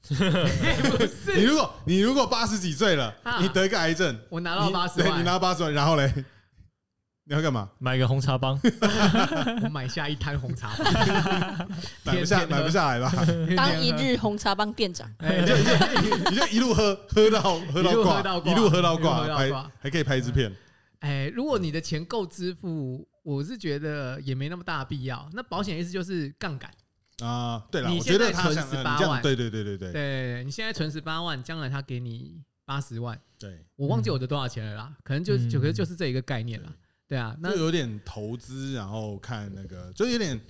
[0.00, 0.14] 不
[1.34, 6.24] 你，如果你如果八十几岁了，啊你得一个癌症，我拿到八十万，你拿八十万，然后嘞，
[7.30, 7.70] 你要干嘛？
[7.78, 8.58] 买个红茶帮，
[9.62, 10.70] 我买下一摊红茶，
[12.02, 13.08] 买不下，买不下来吧？
[13.56, 15.56] 当一日红茶帮店长，哎，你就
[16.28, 17.40] 你就一路喝喝到
[17.72, 19.72] 喝到挂喝到，挂一路喝到挂，还喝到挂。
[19.78, 20.52] 还可以拍一支片。
[20.98, 25.30] 哎，如果你的钱够支付，我是觉得也没那么大的必要。
[25.32, 26.68] 那保险意思就是杠杆，
[27.22, 29.22] 啊，对了，你我觉得现在存他想呃你18万。
[29.22, 29.92] 对对对对对。
[29.92, 35.48] 对，你现在存十八万，将来他给你八十万，对，我忘记我的多少钱了啦，可能就嗯。
[35.48, 36.68] 就可能就是这一个概念了。
[37.10, 40.40] 对啊，那就有点投资，然后看那个，就有点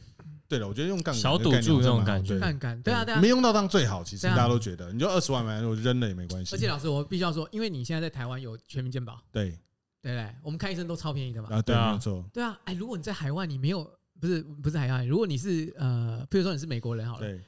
[0.46, 0.68] 对了。
[0.68, 3.28] 我觉得用杠杆小赌注那种感觉对杠杆，对啊对啊没。
[3.28, 6.54] 用到当最好，其实大家都觉得，你就二十万买，我扔了也没关系。
[6.54, 9.58] 而且老师，我必须要说，因为你现在在台湾有全民健保，对
[10.02, 10.34] 对不对？
[10.42, 11.48] 我们看医生都超便宜的嘛。
[11.50, 17.40] 啊，对，啊没错，对啊，哎，如果你在海外，你没有不是不是海外，如果你是呃，比如说你是美国人好了，对。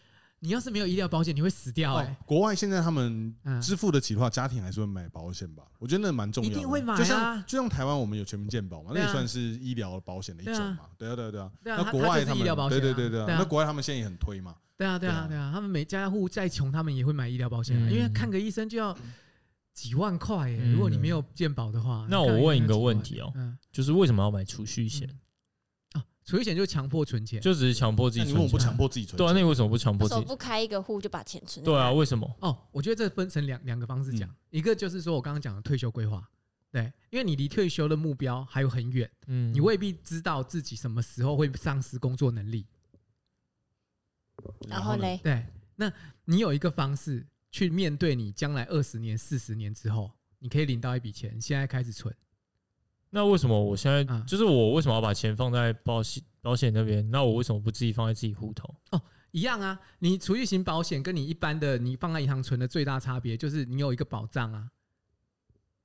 [0.45, 5.63] 你要是没有医疗保险，你会死掉哦哎。，国外现在他们嗯支付得起的话，家庭还是会买保险吧？
[5.79, 10.81] 我觉得那蛮重要的，一定会买啊就像就像台湾我们有全民健保嘛，那也算是医疗保险的一种嘛。
[10.99, 11.51] 对啊，对啊，对啊。
[11.65, 14.57] 那国外他们对对对对啊，那国外他们现在也很推嘛。
[14.77, 18.97] 对啊，对啊，对啊他们每家户再穷，他们也会买医疗保险啊，嗯因为看个医生就要
[19.73, 25.09] 几万块如果你没有健保的话，那我问一个问题哦嗯，就是为什么要买储蓄险？
[26.23, 28.41] 啊，储蓄险就强迫存钱，就只是强迫自那己存钱。
[28.41, 29.35] 你问我不强迫自己存对啊，钱？
[29.35, 30.21] 那你为什么不强迫自己？
[30.21, 31.65] 手不开一个户就把钱存。
[31.65, 32.37] 对啊，，为什么？
[32.41, 36.27] 哦，我觉得这分成两两个方式讲，一个就是说我刚刚讲的退休规划，
[36.71, 42.67] 对，因为你离退休的目标还有很远，嗯，你未必知道自己什么时候会丧失工作能力，
[44.69, 44.97] 然后？
[44.97, 45.45] 嘞，对，
[45.77, 45.93] 那
[46.25, 52.15] 你有一个方式去面对你将来二十年、四十年之后，你可以领到一笔钱，现在开始存，
[53.15, 57.09] 那为什么我现在嗯就是我为什么要把钱放在保险保险那边？
[57.11, 58.75] 那我为什么不自己放在自己户头？
[58.91, 59.01] 哦
[59.33, 59.79] 一样啊。
[59.99, 64.69] 你储蓄型保险跟你一般的你放在银行存的最大差别就是你有一个保障啊，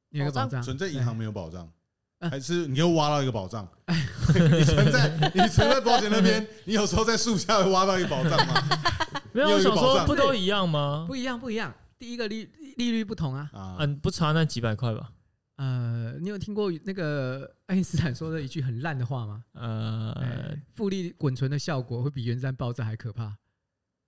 [0.10, 1.70] 你有一个保障，存在银行没有保障，
[2.20, 3.68] 嗯 还是你又挖到一个保障？
[3.88, 8.64] 你存在你存在保险那边， 你有时候在树下会挖到一个宝藏吗？
[9.34, 11.06] 没有，你有我想一个保障说不都一样吗？
[11.08, 11.74] 不一样，不一样。
[12.00, 13.50] 第一个利利率不同啊。
[13.54, 15.10] 啊，嗯，不差那几百块吧？
[15.58, 19.44] 呃，你有听过那个爱因斯坦说的一句很烂的话吗？
[19.54, 23.38] 呃呃，，复利滚存的效果会比原山爆炸还可怕。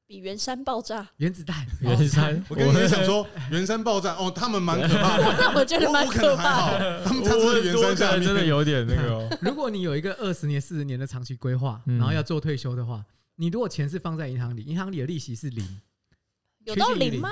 [0.05, 9.37] 比原山爆炸，原子弹，原山，我跟你想说，原山爆炸哦，他们蛮可怕的， 那我觉得蛮可怕的。，他们家是圆山下面真的有点那个哦。
[9.41, 15.81] 如果你有一个二十年、四十年的长期规划，嗯然后要做退休的话，你如果钱是放在银行里，银行里的利息是零，
[16.65, 17.29] 有到零吗？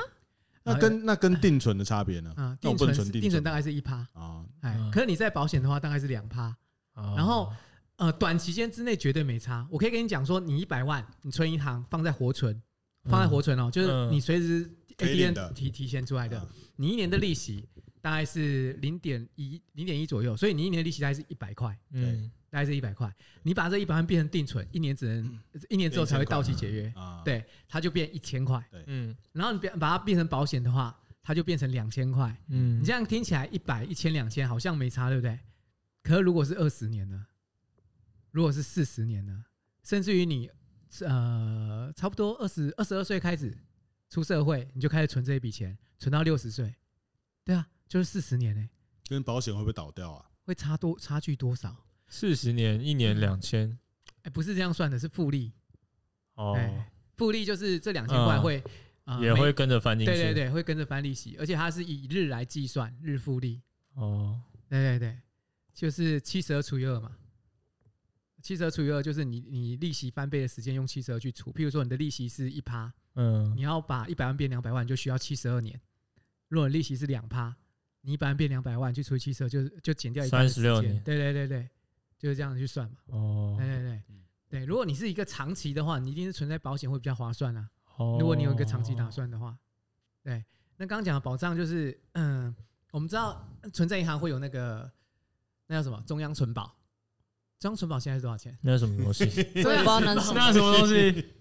[0.67, 2.33] 那跟那跟定存的差别呢？
[2.35, 6.55] 啊，定存定存大概是一趴，啊，嗯，哎可是你在保险的话大概是两趴，
[6.95, 7.51] 然然后
[7.95, 9.67] 呃，短期间之内绝对没差。
[9.71, 12.61] 我可以跟你讲说，你一百万你存银行放在活存，
[13.05, 17.67] 放在活存哦，就是嗯你随时可以的 ATM 提提现出来的啊，你一年的利息
[18.01, 23.13] 大概是零点一零点一左右，所以你一年的利息大概是一百块，嗯，大概是一百块。
[23.43, 28.63] 你把这一百万变成定存，一年只能一年之后才会到期解约，啊，对，它就变一千块。
[28.85, 32.35] 嗯然后你变把它变成保险的话，它就变成两千块。
[32.47, 35.39] 嗯，你这样听起来一百、一千、两千好像没差，对不对？
[36.03, 37.27] 可是如果是二十年呢？
[38.31, 39.45] 如果是四十年呢？
[39.83, 40.49] 甚至于你
[41.01, 43.57] 呃，差不多二十二十二岁开始
[44.09, 46.75] 出社会，你就开始存这一笔钱，存到六十岁，
[47.43, 48.69] 对啊，就是四十年呢、
[49.07, 50.25] 跟保险会不会倒掉啊？
[50.45, 51.86] 会差多差距多少？
[52.07, 53.77] 四十年一年两千
[54.23, 55.53] 哎，不是这样算的，是复利。
[56.35, 58.63] 哦，哎，复利就是这两千块嗯会、
[59.05, 60.11] 呃每也会跟着翻进去。
[60.13, 63.61] 对对对，会跟着翻利息，而且它是以日来计算，日复利。
[63.93, 65.17] 哦，对对对，
[65.73, 67.15] 就是七十二除以二嘛。
[68.41, 71.51] 七十二除以二就是你你利息翻倍的时间用七十二去除。
[71.53, 75.79] 譬如说你的利息是一趴，嗯你要把一百万变两百万，就需要七十二年。
[76.49, 77.55] 如果你利息是两趴，
[78.01, 81.69] 你一百万变两百万，去除以七十二，就就减掉一半的时36间年对对对对，
[82.17, 82.97] 就是这样去算嘛。
[83.07, 87.69] 哦对对对嗯对，如果你是一个长期的话，你一定是存在保险会比较划算啊。
[87.97, 89.57] 哦，如果你有一个长期打算的话，
[90.23, 90.43] 对，
[90.77, 92.55] 那刚刚讲的保障就是，嗯，
[92.91, 94.89] 我们知道存在银行会有那个
[95.67, 96.63] 那叫什么中央存保，
[97.59, 98.57] 中央存保现在是多少钱？
[98.61, 99.25] 那是什么东西？
[99.65, 101.33] 我也不知道那是什么东西？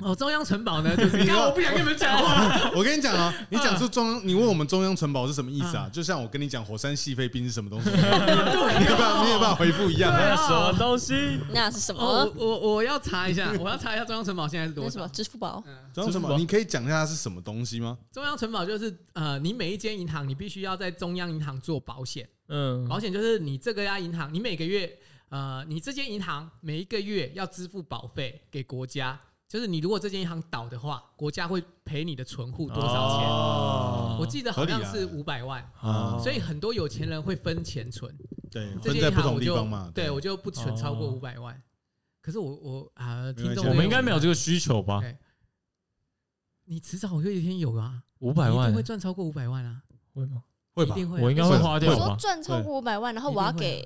[0.00, 5.88] 哦，中央城堡呢，就是你看我不想跟你们讲话， 我跟你讲啊，你讲出中央，你问我们中央城堡是什么意思啊？
[5.92, 10.12] 就像我跟你讲火山细肺冰是什么东西， 你也不办你有办法回复一样。
[10.12, 11.38] 那什么东西？
[11.52, 12.32] 那是什哦，么？
[12.36, 15.08] 我我我要查一下， 我要查一下中央城堡现在是多少什么？。
[15.08, 15.62] 支付宝？
[15.66, 17.96] 嗯，中央城堡，你可以讲一下它是什么东西吗？
[18.10, 29.18] 中央城堡就是呃，你每一间银行你必须要在中央银行做保险，嗯，保险就是你这个家银行，你每个月呃，你这间银行每一个月要支付保费给国家，
[29.52, 33.28] 就是你如果这间银行倒的话，国家会赔你的存户多少钱？
[33.28, 38.10] 哦我记得好像是五百万，哦所以很多有钱人会分钱存，
[38.50, 39.92] 对，这间分在不同银行我就地方嘛。
[39.94, 41.62] 对我就不存超过哦五百万。
[42.22, 45.00] 可是我我啊，听众我们应该没有这个，需求吧？
[45.00, 45.18] 对
[46.64, 49.82] 你迟早有一天有啊，五百万你一定会赚超过五百万啊，
[50.14, 50.44] 会吗？
[50.72, 50.94] 会吧？
[50.96, 51.98] 一定会啊，我应该会花掉我？
[51.98, 53.84] 说赚超过五百万，然后我要给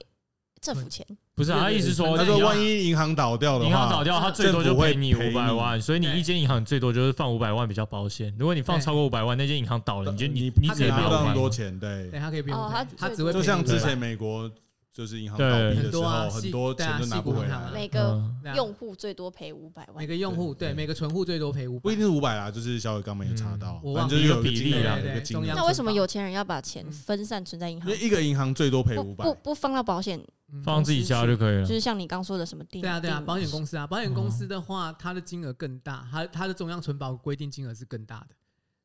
[0.60, 8.34] 政府钱，不是啊，他意思说，他说万一银行倒掉的话，银行倒掉，他最多就赔你五百万，所以你一间银行最多就是放五百万比较保险。
[8.38, 11.34] 如果你放超过五百万，那间银行倒了，你就你你你只能拿他可以不拿不到那么五百万。
[11.34, 12.10] 多钱，对。
[12.10, 12.20] 对，。
[12.20, 12.52] 他可以赔，
[12.96, 13.64] 他只会就像赔。
[13.64, 14.50] 你500之前美国
[14.92, 17.60] 就是银行对倒闭的时很多啊候，很多钱都拿不回来。
[17.72, 18.18] 每个
[18.54, 19.96] 用户最多赔五百万。
[19.98, 20.06] 每。
[20.06, 20.74] 个用户对对。
[20.74, 21.96] 每个存户最多赔五百不一。
[21.96, 25.40] 定是五百啦，就是小伟刚没有查到，嗯反正就是有一个金额我忘了有一个金额。
[25.40, 27.90] 对对中央那为什么有钱人要把钱分散存在银行？
[27.92, 28.06] 因为？
[28.06, 29.24] 一个银行最多赔五百。
[29.24, 30.26] 不不，不放到保险，嗯
[30.62, 31.64] 放自己家就可以了。
[31.64, 32.80] 就是像你刚说的什么定？
[32.80, 38.36] 对啊，对啊，保险公司啊，保险公司的话，它的金额更大，它它的中央存保规定金额是更大的。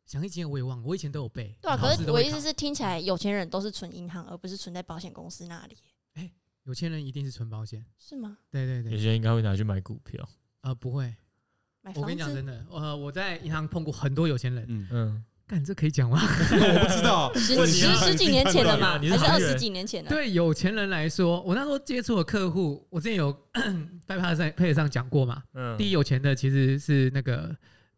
[0.05, 1.55] 详细金额我也忘了，我以前都有背。
[1.61, 5.77] 对啊，可是我意思是，听起来有钱人都是存银行，而不是存在保险公司那里，
[6.63, 7.85] 有钱人一定是存保险。
[7.97, 8.37] 是吗？
[8.49, 10.27] 对对对，有些人应该会拿去买股票。
[10.61, 11.15] 呃，不会。
[11.83, 14.65] 买我跟你讲真的，呃，我在银行碰过很多有钱人。
[14.67, 16.17] 嗯，嗯，干，这可以讲吗？
[16.23, 20.09] 我不知道， 十十十几年前的嘛，还是二十几年前的？
[20.09, 23.37] 对有钱人来说，我那时候接触的客户，我之前有
[24.07, 25.43] 在 p 上配上讲过嘛。
[25.53, 27.53] 嗯，第一有钱的其实是那个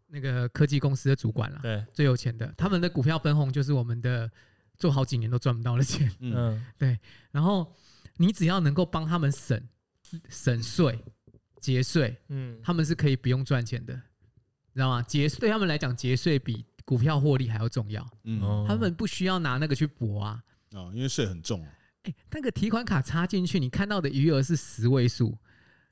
[0.08, 4.28] 那个科技公司的主管啦，对，最有钱的，他们的股票分红就是我们的
[4.80, 6.12] 做好几年都赚不到的钱。
[6.22, 6.98] 嗯， 对，
[7.32, 7.72] 然后
[8.18, 9.62] 你只要能够帮他们省
[10.28, 10.98] 省税、
[11.62, 15.04] 节税，嗯，他们是可以不用赚钱的，你知道吗？
[15.04, 20.44] 节对他们来讲，节税比股票获利还要重要，嗯，哦他们不需要拿那个去搏啊。
[20.72, 21.66] 哦，因为税很重，
[22.04, 25.38] 哎，那个提款卡插进去，你看到的余额是十位数，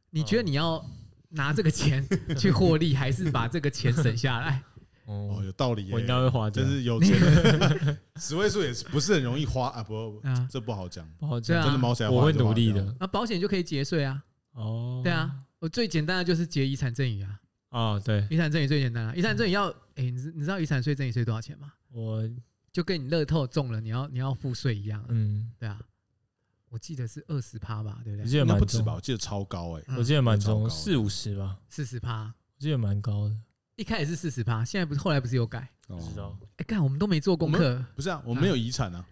[0.09, 0.83] 你觉得你要
[1.29, 4.63] 拿这个钱去获利，还是把这个钱省下来？
[5.05, 9.83] 哦，哦，有道理耶，我应该会花掉真，是有钱人， 十位数也是不是很容易花啊？
[9.83, 12.95] 不，啊，这不好讲，不好讲，真的毛起来我会努力的。
[12.99, 14.23] 那保险就可以节税啊。
[14.53, 17.39] 哦，对啊，我最简单的就是结遗产赠与啊，
[17.71, 19.15] 哦，对遗产赠与最简单了。
[19.15, 21.73] 遗产赠与要，哎，你知你知道遗产税赠与税多少钱吗？
[21.91, 22.23] 我，
[22.71, 25.07] 就跟你乐透中了，你要你要付税一样啊。
[25.09, 25.79] 嗯，对啊，
[26.69, 28.23] 我记得是二十趴吧，对不对？
[28.23, 28.93] 我记得蛮重不止吧？
[28.95, 33.35] 我记得超高哎，嗯我记得蛮超高的重，四五十吧，四十趴，我记得蛮高的，
[33.75, 35.69] 一开始是四十趴，现在不是后来不是有改？
[35.87, 36.37] 哦不知道。
[36.57, 39.05] 哎，干，我们都没做功课不是啊，我们没有遗产啊。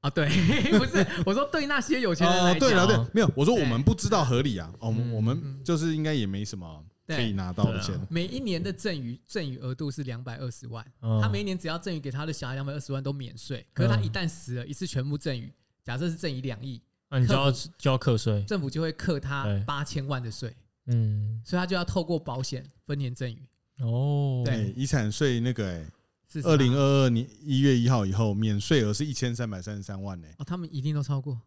[0.00, 0.10] 啊。
[0.10, 0.28] 对，
[0.78, 4.72] 不是，我说对那些有钱人哦来，讲，对了，对哦，没有，我说我们不知道合理啊。
[4.78, 8.06] 哦，我们嗯我们嗯就是应该也没什么可以，拿到的钱啊。
[8.10, 15.52] 每一年的赠与赠与额度是两百二十万，嗯他每一年只要赠与给他的小孩两百二十万都免税，可是他一旦死了，一次全部赠与，
[15.84, 20.54] 假设是赠与两亿，那你就要客就要课税，政府就会课他八千万的税，
[20.86, 23.46] 嗯，所以他就要透过保险分年赠与。
[23.78, 25.86] 哦，对哎，遗产税那个哎，
[26.32, 30.26] 是二零二二年一月一号以后，免税额是一千三百三十三万呢。
[30.38, 31.40] 哦，他们一定都超过。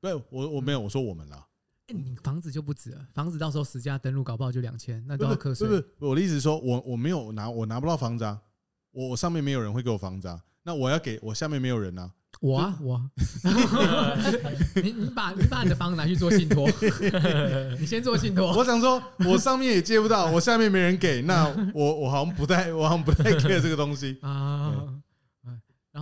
[0.00, 1.44] 不我我没有我说我们啦，哎，
[1.92, 5.86] 你房子就不止了，房子到时候实价登录搞不好就两千，那都要课税不是不。
[5.86, 8.40] 是，我的意思是说我我没有拿我拿不到房子啊，
[8.92, 13.10] 我我上面没有人会给我房子啊，那我要给我下面没有人啊，我啊我啊，
[14.82, 16.68] 你你把你把你的房子拿去做信托，
[17.78, 18.52] 你先做信托。
[18.56, 24.18] 我想说 我上面也借不到，我下面没人给，那我我好像不太我好像不太 care 这个东西。
[24.22, 24.88] 啊。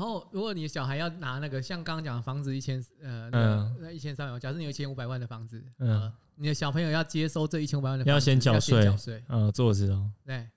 [0.00, 3.76] 嗯然后，如果你小孩要拿那个像刚刚讲的房子一千呃嗯。
[3.80, 6.00] 那一千三百万，假设你有一千五百万的房子，嗯。
[6.00, 8.82] 呃，你的小朋友要接收这一千五百万的房子，要先缴税。
[8.82, 10.48] 缴税，嗯，这我知道，对。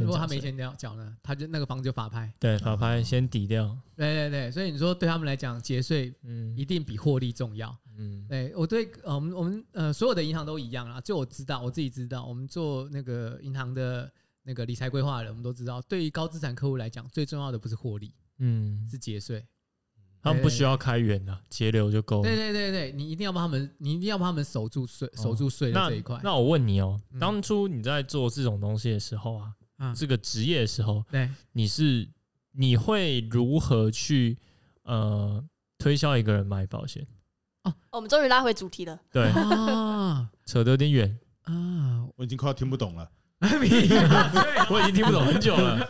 [0.00, 2.32] 如果他没钱缴缴呢，他就那个房子就法拍。
[2.40, 6.56] 对，法拍先抵掉，对对对，所以你说对他们来讲，节税嗯。
[6.56, 7.76] 一定比获利重要。
[7.96, 14.10] 嗯，对我对呃我们我们呃所有的银行都一样啦，就我知道我自己知道，我们做那个银行的
[14.44, 18.14] 那个理财规划的人，我们都知道，对于高资产客户来讲，最重要的不是获利，
[18.44, 19.46] 嗯，是节税。
[20.20, 22.22] 他们不需要开源啊，节流就够了。
[22.22, 26.20] 对对对对，你一定要帮他们，你一定要帮他们守住税，守住税的那这一块。
[26.22, 32.08] 那我问你哦嗯，当初你在做这种东西的时候啊，嗯，这个职业的时候，对，你是
[32.52, 34.38] 你会如何去
[34.84, 35.44] 呃
[35.78, 37.04] 推销一个人买保险？
[37.64, 39.00] 哦我们终于拉回主题了。
[39.10, 43.10] 对，啊 扯得有点远，啊，我已经快要听不懂了。
[44.70, 45.86] 我已经听不懂很久了。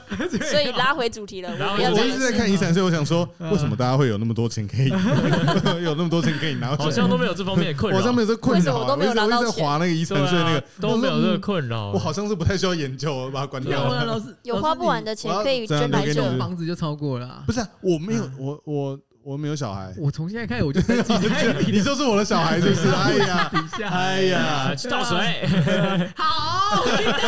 [0.50, 4.88] 所以拉回主题了，然后我一直在看遗产税，我想说，嗯为什么大家会有那么多钱可以
[5.84, 6.74] 有那么多钱可以拿？
[6.76, 11.90] 好像都没有这方面的困扰，我上面有这困扰啊，为什么我都没有一直我一直拿到钱在划那个遗产税那个，都没有这个困扰。
[11.92, 14.20] 我好像是不太需要研究，我把它关掉了。
[14.42, 16.38] 有花不完的钱可以捐来我要这这样。
[16.38, 17.52] 房子就超过了啊不。
[17.52, 22.88] 是啊，我没有嗯，我我我没有小孩，我从现在开始我就登记在你 你就是我的小孩，是 不是？
[22.90, 23.50] 哎呀。
[23.90, 25.46] 哎呀啊，，去倒水。
[26.16, 27.18] 好，我听到。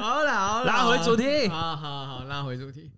[0.00, 2.90] 好了好了，拉回主题好好好，拉回主题。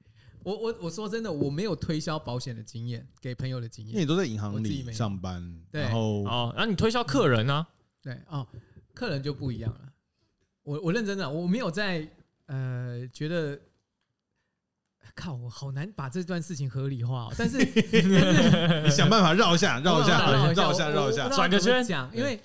[0.42, 3.94] 我我我说真的，我没有推销保险的经验，给朋友的经验。
[3.94, 7.66] 因为你都在银行里上班，对然后哦，那你推销客人啊？
[8.02, 8.46] 对哦，
[8.92, 9.80] 客人就不一样了。
[10.62, 12.06] 我我认真的，我没有在
[12.46, 13.58] 呃觉得，
[15.14, 17.34] 靠，我好难把这段事情合理化、哦。
[17.38, 17.58] 但是
[18.82, 21.28] 你想办法绕一下， 绕一下，绕绕一下，绕一下。
[21.28, 22.40] 转个圈讲，因为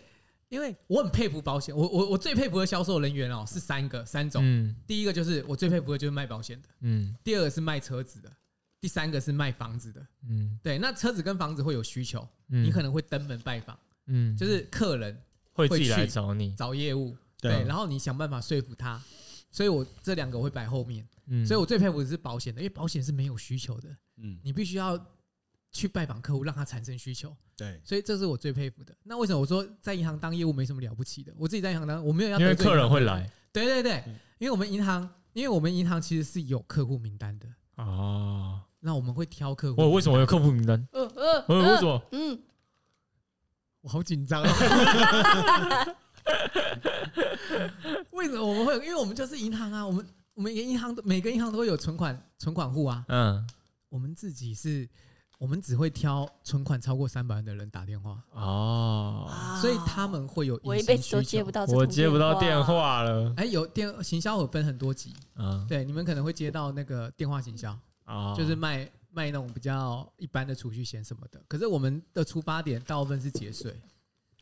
[0.49, 4.41] 因为我很佩服保险，我我我最佩服的销售人员哦是三个三种。
[4.43, 8.31] 嗯第一个就是我最佩服的就是卖保险的，嗯第二个是卖车子的，
[8.79, 10.05] 第三个是卖房子的。
[10.27, 13.77] 嗯对，那车子跟房子会有需求，嗯，你可能会登门拜访，
[14.07, 15.19] 嗯就是客人
[15.53, 16.53] 会自己来找你。
[16.55, 19.01] 找业务，对对，然后你想办法说服他。
[19.51, 24.99] 所以我这两个我会摆后面，嗯，所以我最佩服的是保险的，因为保险是没有需求的，嗯，你必须要
[25.71, 27.35] 去拜访客户，让他产生需求。
[27.55, 28.95] 对，所以这是我最佩服的。
[29.03, 31.33] 那为什么我说在银行当业务没什么了不起的？
[31.37, 38.65] 我自己在银行当，我没有要因为客人会来对对对嗯，因为我们银行，因为我们银行其实是有客户名单的，啊。
[38.81, 39.81] 那我们会挑客户。
[39.81, 40.87] 我为什么有客户名单？
[40.93, 42.01] 呃呃我为什么？
[42.13, 42.41] 嗯，
[43.81, 44.49] 我好紧张啊！
[48.11, 48.73] 为什么我们会？
[48.75, 50.07] 因为我们就是银行啊，我们
[50.39, 53.45] 我们银行每个银行都会有存款存款户啊，嗯。
[53.89, 54.87] 我们自己是，
[55.37, 59.59] 我们只会挑存款超过三百万的人打电话，哦，啊。
[59.59, 62.73] 所以他们会有我一辈子都接不到我接不到电话。
[62.73, 63.33] 话了。
[63.35, 71.43] 哎，有电行销有分很多级，啊对，你们可能会接到那个电话行销，啊，就是卖卖那种比较一般的储蓄险什么的。
[71.49, 73.77] 可是我们的出发点大部分是节税，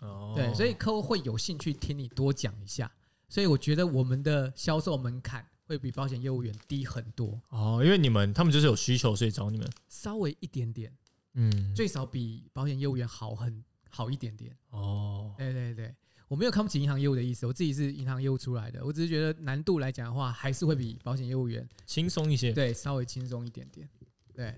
[0.01, 0.33] 哦。
[0.35, 2.91] 对，所以客户会有兴趣听你多讲一下。
[3.29, 9.69] 所以我觉得我们的销售门槛会比保险业务员低很多，哦，因为你们他们就是有需求，所以找你们。
[9.89, 10.91] 稍微一点点，
[11.33, 14.55] 嗯，最少比保险业务员好很好一点点。
[14.69, 15.93] 哦，对对对，
[16.29, 22.53] 我没有看不起银行业务的意思，我自己是银行业务出来的，我只是觉得难度来讲的话，还是会比保险业务员轻松一些。
[22.53, 23.89] 对稍微轻松一点点。
[24.33, 24.55] 对，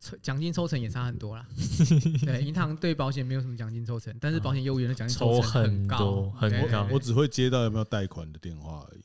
[0.00, 1.46] 抽奖金抽成也差很多啦。
[2.26, 9.02] 对，银行对保险没有什么奖金抽成，但是保险业务员的奖金抽成很高多很对高我只会接到有没有贷款的电话而已。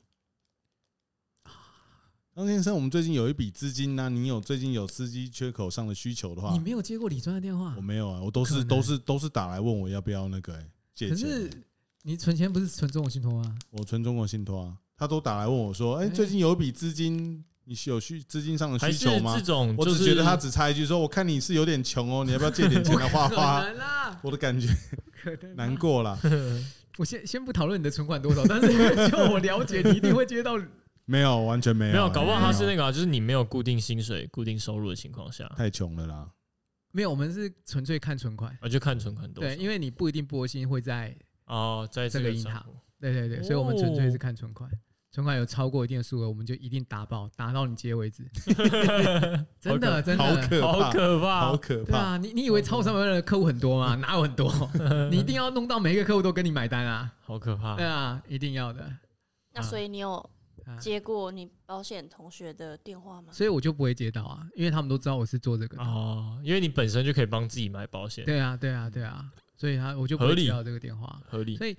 [2.36, 11.50] 张先生，我们最近有一笔资金呢、你有最近有司机缺口上的需求的话你，没有接过李专的电话我，没有啊，我都是都是都是打来问我要不要那个、欸、借钱可是。
[12.04, 13.56] 你存钱不是存中国信托吗？
[13.72, 23.66] 我存中国信托啊，他都打来问我说：“哎、哎最近有一笔资金，你是有需资金上的需求吗这？”种，我就是只觉得他只插一句说：“我看你是有点穷哦，你要不要借点钱来花花？
[24.22, 24.68] ”，我的感觉
[25.24, 25.76] 可能 难。
[25.78, 26.20] 过了，
[27.00, 30.60] 我先先不讨论你的存款多少，但是就我了解，你一定会接到。
[31.06, 36.30] 没有，完全没有，没有，搞不好他是那个啊，就是你没有固定薪水、固定收入的情况下，太穷了啦。
[36.92, 38.58] 没有，我们是纯粹看存款。
[38.62, 39.50] 啊，就看存款多少。
[39.50, 42.66] 对，因为你不一定拨薪会在，哦，在这个银行
[43.00, 44.70] 对对对，所以我们纯粹是看存款。
[45.12, 48.26] 存款有超过一定的数额，我们就一定打爆，打到你接为止。
[49.62, 51.92] 真 的真的，好可怕，好可怕，好可怕！
[51.92, 53.96] 对啊，你你以为超三百万的客户很多吗？
[53.96, 54.52] 哪有很多？
[55.10, 57.14] 你一定要弄到每一个客户都跟你买单啊！
[57.22, 57.86] 好可怕对。
[57.86, 58.92] 啊，一定要的。
[59.54, 60.30] 那所以你有啊
[60.80, 63.32] 接过你保险同学的电话吗？
[63.32, 65.84] 所以我就不会接到啊，因为他们都知道我是做这个的。
[65.84, 71.22] 哦，因为你本身就可以帮自己买保险，对啊，对啊，对啊，所以他我就不合理会接到这个电话。
[71.28, 71.68] 合理所。
[71.68, 71.76] 以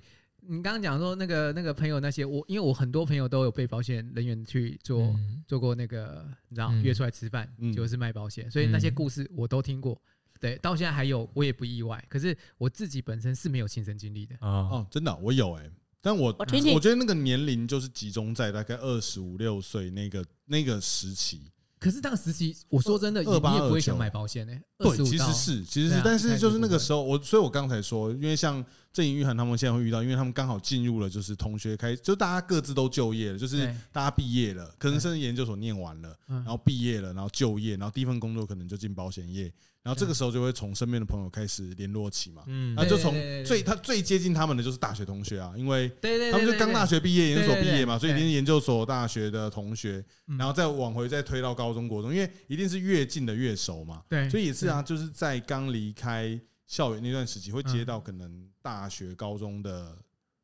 [0.49, 9.99] 你刚刚讲说那个那个朋友那些，我因为我很多朋友都有被保险人员去做、嗯做过那个，你知道、嗯约出来吃饭，嗯就是卖保险，所以那些嗯故事我都听过。
[10.39, 12.01] 对，到现在还有，我也不意外。
[12.07, 14.35] 可是我自己本身是没有亲身经历的。
[14.39, 15.69] 啊，哦，真的啊、我有哎、
[16.07, 16.33] 但我
[16.73, 21.41] 我觉得那个年龄就是集中在大概二十五六岁那个那个时期。
[21.77, 36.37] 可是那个时期，我说真的，你28你也不会想29买保险呢、对，其实是，其实是啊，但是就是那个时候，我所以，我刚才说，因为像郑颖、玉涵他们现在会遇到，因为他们刚好进入了就是同学开，就大家各自都就业了，就是大家毕业了，可能甚至研究所念完了，嗯。
[36.37, 39.53] 然后毕业了，然后就业，然后第一份工作可能就进保险业，
[39.87, 43.13] 然后这个时候就会从身边的朋友开始联络起嘛，嗯那就从
[43.45, 50.37] 最他最接近他们的就是大学同学啊，因为对对对，他们就刚大学毕业，研究所毕业嘛，所以一定是研究所、大学的同学，嗯。
[50.37, 54.03] 然后再往回再推到高中、国中，因为一定是越近的越熟嘛。
[54.09, 59.97] 对，所以也是啊，就是在刚离开校园那段时期，会接到可能大学、高中的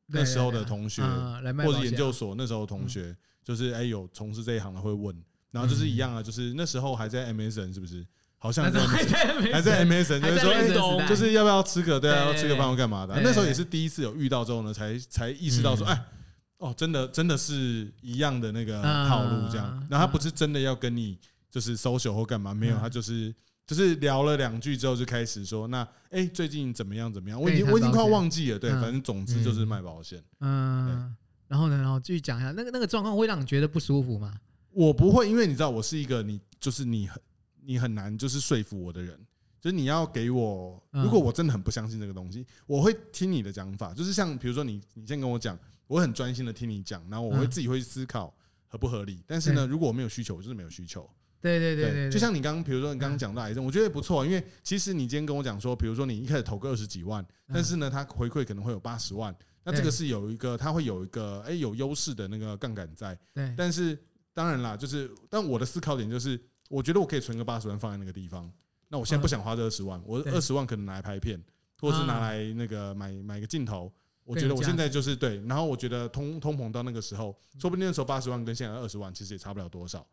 [0.07, 1.01] 那时候的同学，
[1.65, 3.13] 或者研究所那时候的同学，
[3.43, 5.13] 就是哎有从事这一行的会问，
[5.51, 8.07] 然后就是一样啊，就是那时候还在 MSN 是不是？
[8.43, 13.21] 好像还时候还在在 MSN，就是说就是要不要吃个对啊，吃个饭或干嘛的啊。
[13.23, 16.05] 那时候也是第一次有遇到之后呢，才才意识到说，嗯哎，
[16.57, 19.65] 哦，真的真的是一样的那个嗯套路这样。
[19.89, 21.17] 然后他不嗯是真的要跟你
[21.49, 23.33] 就是 social 或干嘛，没有，嗯他就是
[23.65, 27.41] 就是聊了两句之后就开始说，那哎最近怎么样怎么样？
[27.41, 30.21] 我已经我已经快忘记了，对，嗯反正总之就是卖保险。
[30.41, 31.15] 嗯，
[31.47, 34.33] 然后呢，然后继续讲一下，那个那个状况会让你觉得不舒服吗？
[34.71, 37.21] 我不会，因为你知道我是一个你就是你很
[37.65, 39.19] 你很难就是说服我的人，
[39.59, 41.03] 就是你要给我，嗯。
[41.03, 45.57] 如果我真的很不相信这个东西，我会听你的讲法，就是像比如说你你先跟我讲，
[45.87, 47.49] 我会很专心的听你讲，然后我会嗯。
[47.49, 48.33] 自己会去思考
[48.67, 49.23] 合不合理。
[49.25, 51.09] 但是呢，如果我没有需求，我就是没有需求。
[51.41, 57.53] 对对对对，就像你刚刚，比如说你刚刚讲到癌症，我觉得也不错，因为其实你今天跟我讲说，比如说你一开始投个二十几万，嗯。
[57.53, 59.35] 但是呢，他回馈可能会有八十万，
[59.65, 63.17] 那这个是有一个，他会有一个哎有优势的那个杠杆在。
[63.33, 63.53] 对。
[63.57, 63.97] 但是
[64.33, 66.41] 当然啦，就是但我的思考点就是，
[66.73, 68.51] 我觉得我可以存个八十万放在那个地方，
[68.89, 71.39] 那我现在不想花这二十万，我二十万可能拿来拍片，
[71.79, 73.91] 或者是拿来那个买买个镜头。
[74.23, 80.03] 我觉得我现在就是对，然后我觉得通通膨到那个时候，说不定那时候八十万跟现在二十万其实也差不了多少。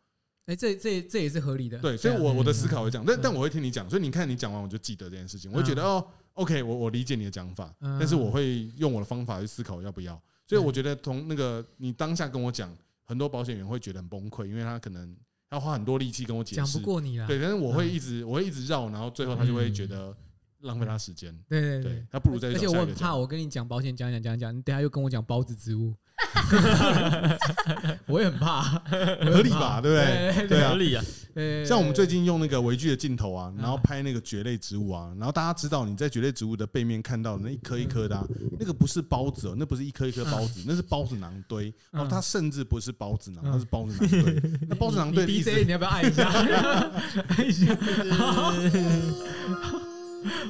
[0.47, 1.79] 哎，这这这也是合理的。
[1.79, 6.05] 对，所以啊我我的思考会这样，但嗯但我会听你讲，所以你看你讲完我就记得这件事情，我会觉得哦
[6.35, 10.21] ，OK，我我理解你的讲法，嗯但是我会用我的方法去思考要不要。
[10.47, 15.17] 所以我觉得从那个你当下跟我讲，很多保险员会觉得很崩溃，因为他可能
[15.51, 16.57] 要花很多力气跟我解释。
[16.57, 17.27] 讲不，过你啦。
[17.27, 17.93] 对，但是我会嗯。
[17.93, 20.15] 一直我会一直绕，然后最后他就会觉得
[20.61, 23.17] 浪费他时间，对对对，他不如再而且我很怕。
[23.17, 25.95] 我跟你讲保险讲讲讲讲，你等下又跟我讲包子植物，
[28.07, 28.63] 我也很怕，
[29.25, 29.81] 合理吧？
[29.83, 30.33] 对不对？
[30.47, 31.03] 对对啊合理啊，
[31.67, 38.25] 像我们最近用那个微距的镜头啊，嗯然后拍那个蕨类植物啊，然后大家知道你在蕨类植物的背面看到的那一颗一颗的、啊，
[38.59, 41.73] 那个不是包子哦，那不是一颗一颗包子，那是包子囊堆。
[41.93, 44.43] 嗯哦，它甚至不是包子囊，嗯它是包子囊堆。
[44.69, 46.29] 那包子囊堆的你意思 DJ 你要不要按一下？
[47.29, 47.77] 按一下。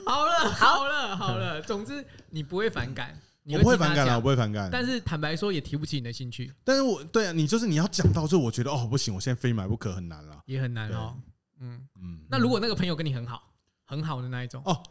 [0.04, 1.60] 好了，好了，好了。
[1.62, 3.16] 总之你不会反感，
[3.50, 4.68] 你我不会反感啦，我不会反感。
[4.70, 10.40] 但是坦白说，也提不起你的兴趣，但是我对啊，你就是你要讲到，就我觉得哦，不行，我现在非买不可，很难了。
[10.46, 11.16] 也很难哦。
[11.60, 13.52] 嗯，嗯，那如果那个朋友跟你很好，
[13.84, 14.82] 很好的那一种，哦，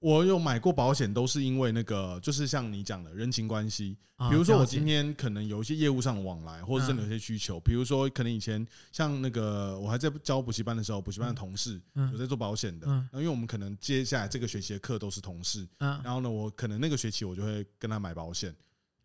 [0.00, 3.96] 我有买过保险，都是因为那个，就是像你讲的人情关系。
[4.16, 7.58] 啊比如说，我今天可能有一些业务上的往来，或者真的有些需求。
[7.60, 12.86] 比如说，可能以前像那个我还在教补习班的时候，补习班的同事嗯有在做保险的。
[12.86, 18.54] 嗯那因为我们可能接下来这个学期的课都是同事，嗯，然后呢，我可能那个学期我就会跟他买保险，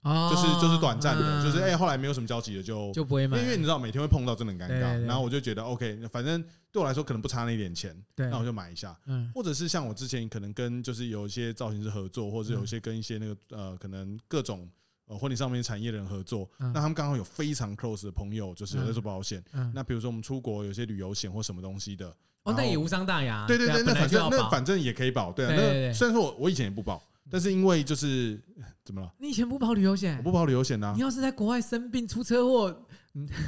[0.06, 4.68] 哦就是就是短暂的，嗯就是哎，后来没有什么交集的就就不会买，因为你知道每天会碰到，真的很尴尬。
[4.68, 6.42] 对对对然后我就觉得 OK，反正
[6.72, 8.96] 对我来说可能不差那一点钱，对那我就买一下。
[9.08, 14.70] 嗯或者是像我之前可能跟就是有一些造型师合作，或者是有一些跟一些那个呃可能各种
[15.08, 19.44] 呃婚礼上面产业的人合作，嗯那他们刚好有非常 close 的朋友，就是有在做保险。
[19.54, 22.08] 嗯，那比如说我们出国有些旅游险或什么东西的，
[22.44, 25.50] 哦，那后也无伤大雅，对对对，啊本来那反就要正那反正也可以保，对啊。
[25.50, 28.42] 对对对那虽然说我我以前也不保，但是因为就是
[28.84, 32.86] 怎么了，你以前不保旅游险我，不保旅游险呐你，要是在国外生病出车祸，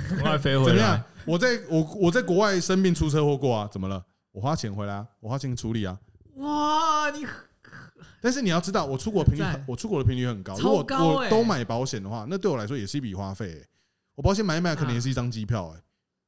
[0.09, 1.03] 赶快飞回 怎么样来。？
[1.25, 4.03] 我在我我在国外生病出车祸过啊，怎么了？
[4.31, 5.99] 我花钱回来啊，我花钱处理啊。
[6.35, 7.25] 哇，你
[8.19, 10.55] 但是你要知道，我出国频率很赞，我出国的频率很高。
[10.55, 13.67] 超如果高欸我都买保险的话，那对我来说也是一笔花费欸。
[14.15, 15.81] 我保险买一买，可能也是一张机票，哎，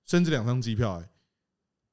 [0.06, 1.10] 甚至两张机票，哎。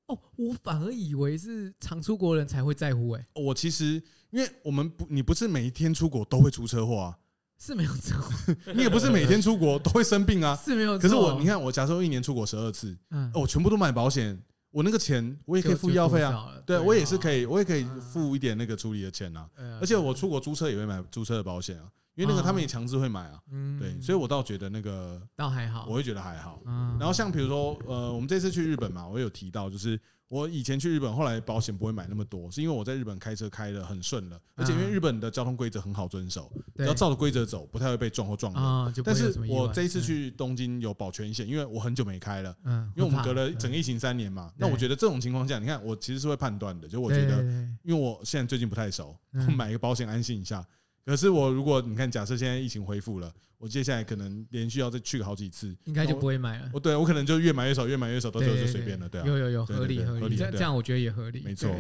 [0.09, 7.19] 哦，我反而以为是常出国人才会在乎，哎，我其实因为我们不，你不是每一天出国都会出车祸啊，
[7.59, 8.17] 是没有错，
[8.75, 10.55] 你也不是每天出国都会生病啊。
[10.57, 10.99] 是没有。
[10.99, 14.39] 可是我，你，看，我假设我一年出国十二次，嗯哦，我全部都买保险，
[14.71, 19.49] 我那个钱我也可以付医药费啊。，对，我也是可以，我也可以嗯付一点那个处理的钱啊。
[19.57, 21.85] 而而且我出国租车也会买租车的保险啊，
[22.17, 23.41] 因为那个他们也强制会买啊。
[23.53, 26.61] 嗯对，所以我倒觉得那个倒还好，我会觉得还好。
[26.67, 38.63] 嗯然后像比如说，呃，我们这次去日本嘛，我有提到，就是我以前去日本，后来保险不会买那么多，是因为我在日本开车开的很顺了，而且因为日本的交通规则很好遵守，只要照着规则走，不太会被撞或撞人。
[38.63, 44.51] 啊，但是我这一次，去东京有保全险，因为我很久没开了，嗯，因为我们隔了整个疫情三年嘛。
[44.57, 47.43] 那我觉得这种情况下，你看我其实是会判断的，就我觉得，
[47.85, 49.17] 因为我现在最近不太熟，
[49.57, 50.65] 买一个保险安心一下。
[51.07, 56.69] 可是我如果你看，假设现在疫情恢复了，我接下来可能连续要再去个好几次，应该就不会买了。
[56.75, 59.27] 我对我可能就越买越少，越买越少，到最后对就随便了，对啊。
[59.27, 61.75] 有有有，合理合理，这样这样我觉得也合理，没错。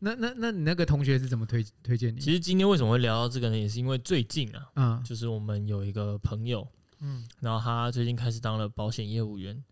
[0.00, 2.20] 那那那你那个同学是怎么推推荐你？
[2.20, 3.58] 其实今天为什么会聊到这个呢？
[3.58, 6.68] 也是因为最近啊，嗯，就是我们有一个朋友，
[7.00, 9.64] 嗯，然后他最近开始当了保险业务员，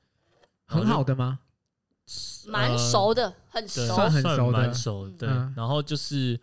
[0.64, 1.40] 很好的吗？
[2.48, 3.86] 蛮熟的，很，熟。
[3.94, 5.16] 算很熟的蛮熟的。
[5.16, 6.40] 对嗯，然后就是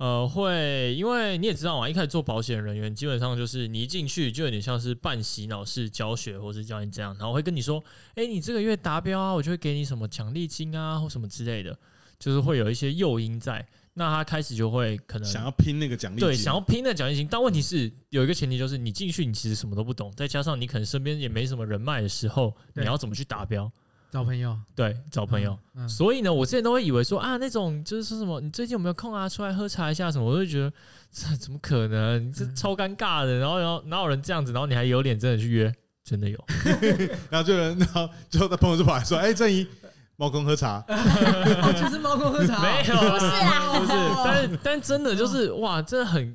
[0.00, 7.84] 呃，会因为你也知道嘛，一开始做保险人员，基本上就是你一进去就有点像是半洗脑式教学，或是教你这样，然后会跟你说，
[8.14, 11.78] 哎，你这个月达标啊，我就会给你什么奖励金啊，或什么之类的，
[12.18, 13.68] 就是会有一些诱因在。
[13.92, 23.70] 那他开始就会可能想要拼那个奖励，对，想要拼那奖励金，但问题是有一个前提，就是你进去你其实什么都不懂，再加上你可能身边也没什么人脉的时候，你要怎么去达标？
[24.10, 25.56] 找朋友，对，找朋友。
[25.74, 30.24] 嗯，嗯所以呢，我之前都会以为说啊，那种就是说什么，你最近有没有空啊，出来喝茶一下什么？
[30.24, 30.72] 我就觉得
[31.12, 32.32] 这怎么可能？
[32.32, 33.38] 这嗯超尴尬的。
[33.38, 34.52] 然后，然后哪有人这样子？
[34.52, 35.72] 然后你还有脸真的去约？
[36.02, 36.44] 真的有？
[37.30, 39.64] 然后就有人，然后最后他朋友就跑来说：“哎，郑怡，
[40.16, 40.82] 猫公喝茶。
[40.88, 43.92] 哦就是猫公喝茶，没有是啊不是。
[44.24, 46.34] 但是，但真的就是哇，真的很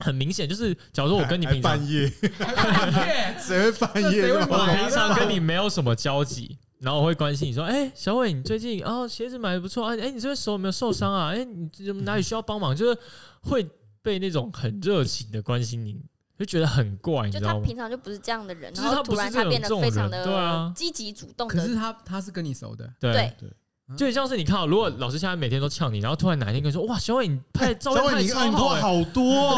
[0.00, 11.28] 很明显，就是假如说我跟你还平常半夜，耶谁会半夜这谁会那么我平常跟你没有什么交集，然后我会关心你说，哎、小伟，你最近哦鞋子买的不错啊，哎、你这边手有没有受伤啊？
[11.28, 12.74] 哎、你这哪里需要帮忙？
[12.74, 12.98] 就是
[13.42, 13.66] 会
[14.02, 15.96] 被那种很热情的关心你，
[16.38, 17.64] 就觉得很怪，你就他知道吗？
[17.64, 23.12] 平常就不是这样的人，就是他然后突然他变得非常的积极主动可是，他他是跟你熟的，对。
[23.12, 23.50] 对，
[23.98, 29.56] 就像是你看、哦，如果老师现在每天都呛你，然后突然哪一天跟你说，哇，小伟你拍的照片拍超好、欸，好多哦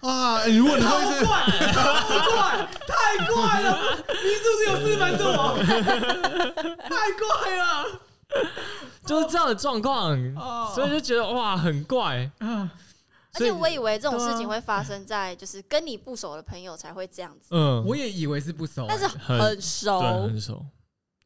[0.00, 0.36] 啊！
[0.38, 1.82] 哎如果你会是怪，超
[2.30, 3.78] 怪，太怪了！
[4.08, 5.58] 你是不是有四分座？
[6.88, 8.00] 太怪了
[9.04, 12.30] 就是这样的状况，哦所以就觉得哇很怪。
[13.32, 20.64] 而且我以为这种事情会发生在就是跟你不熟的朋友才会这样子，嗯，我也以为是不熟，但是很很熟对，很熟，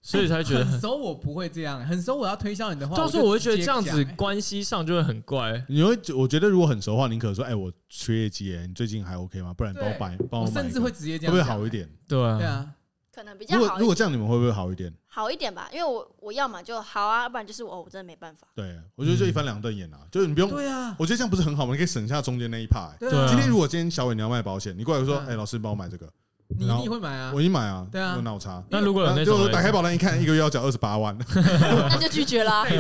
[0.06, 5.64] 所以才觉得很很熟，我不会这样，很熟我要推销你的话，到时候我会觉得这样子关系上就会很怪。
[5.66, 9.54] 你会，我觉得如果很熟的话，你可能说：“哎，我缺业绩，哎，你最近还 OK 吗？
[9.54, 11.88] 不然帮我对买，帮买一个。”我甚至会直接这样会不会，好一点？
[12.06, 12.66] 对啊，对啊，
[13.14, 14.92] 可能比较如果如果这样，你们会不会好一点？
[15.06, 18.46] 好一点吧，因为我我要嘛就好啊，要不然就是我我真的没办法。
[18.54, 21.72] 对，我觉得就一翻两瞪眼啊，就是你不用，对啊，我觉得这样不是很好吗？
[21.72, 22.90] 你可以省下中间那一 part。
[22.90, 26.06] 哎对今天如果今天小伟你要卖保险，你过来说：“嗯哎，老师帮我买这个。”
[26.48, 28.62] 你一定会买啊我，已经买啊，对啊有脑残。
[28.70, 32.64] 那如果有那种就打开保单一看，一个月要缴二十八万， 那就拒绝啦。
[32.64, 32.76] 太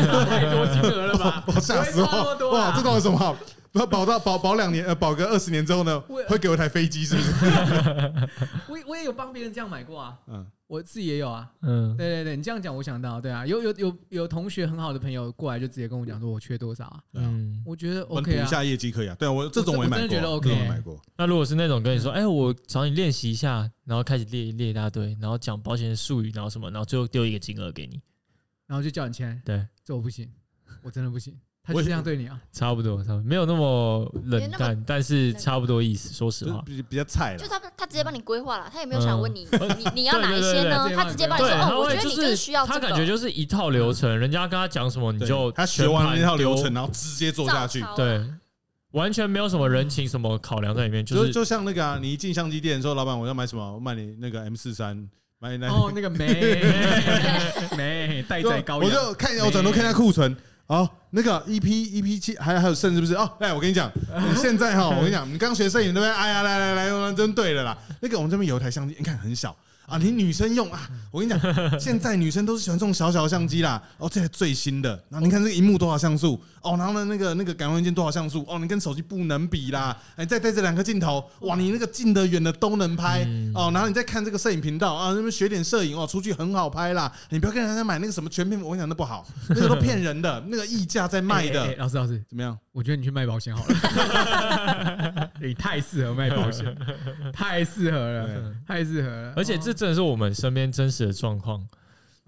[0.50, 1.42] 多金额了吧？
[1.48, 2.50] 我吓死我！
[2.52, 3.36] 哇，这到底什么
[3.78, 3.86] 好？
[3.86, 7.30] 保保到保保两年，呃，保个二十年之后呢，会给我一台飞机，是不是？
[8.68, 11.50] 我也我也有帮别人这样买过啊，嗯，我自己也有啊。
[11.62, 17.02] 嗯，对对对，你这样讲，我想到，对啊，有有有有同学很好的朋友过来就直接跟我讲说，我缺多少啊？
[17.14, 19.14] 嗯，我觉得我们 OK 啊一，下业绩可以啊。
[19.18, 21.00] 对啊，我这种我也买过，真的觉得 OK 这种我买过。
[21.16, 28.00] 那如果是那种跟你说，嗯哎，我找你练习一下，然后开始列列一大堆，然后讲保险的术语，然后什么，然后最后丢一个金额给你，
[28.66, 30.30] 然后就叫你签，对，这我不行，
[30.82, 31.36] 我真的不行。
[31.66, 32.38] 他就我也这样对你啊？
[32.52, 36.12] 差不多，差不多，没有那么冷淡，但是差不多意思。
[36.12, 37.38] 说实话，就是比比较菜了。
[37.38, 40.86] 就他他直接帮你规划了，他也没有想问你嗯 你你要哪一些呢？
[40.94, 47.82] 他直接帮你对，说哦，我觉得你就是需要这个，他感觉就是一套流程，人家跟他讲什么你就他学完了那套流程，然后直接做下去。
[47.96, 48.22] 对，
[48.90, 53.72] 完全没有什么人情什么考量在里面，就是就像那个啊，你一进相机店说，老板我要买什么？
[53.72, 55.08] 我买你那个 M 四三，
[55.38, 56.62] 买那哦，那个 没
[57.74, 60.36] 没 待就宰羔羊，我就看一下，我转头看一下库存。
[60.66, 63.14] 哦，那个 EP EP 七还还有剩是不是？
[63.14, 63.90] 哦，来，我跟你讲，
[64.30, 66.10] 你现在哈，我跟你讲，你刚学摄影对不对？
[66.10, 67.76] 哎呀，来来来，真对了啦。
[68.00, 69.54] 那个我们这边有一台相机，你看很小
[69.86, 73.82] 啊，你女生用啊，我跟你讲，现在女生都是喜欢这种小小的相机啦。
[73.98, 76.42] 哦，这是最新的，然后你看这个荧幕多少像素？
[76.64, 78.44] 哦，然后呢那个那个感光元件多少像素？
[78.48, 79.96] 哦，你跟手机不能比啦。
[80.16, 83.70] 哎，再带这两个镜头，哇，你那个近的远的都能拍嗯哦。
[83.72, 87.12] 然后你再看这个摄影频道啊，那边学点摄影哦，出去很好拍啦。
[87.28, 92.58] 你不要跟人家买那个什么全片，我跟你讲那不好，那个都骗人的，那个溢价在卖的，老师老师，怎么样？
[92.72, 96.74] 我觉得你去卖保险好了， 你太适合卖保险，
[97.32, 99.32] 太适合了，太适合了。
[99.36, 101.64] 而且这哦真的是我们身边真实的状况。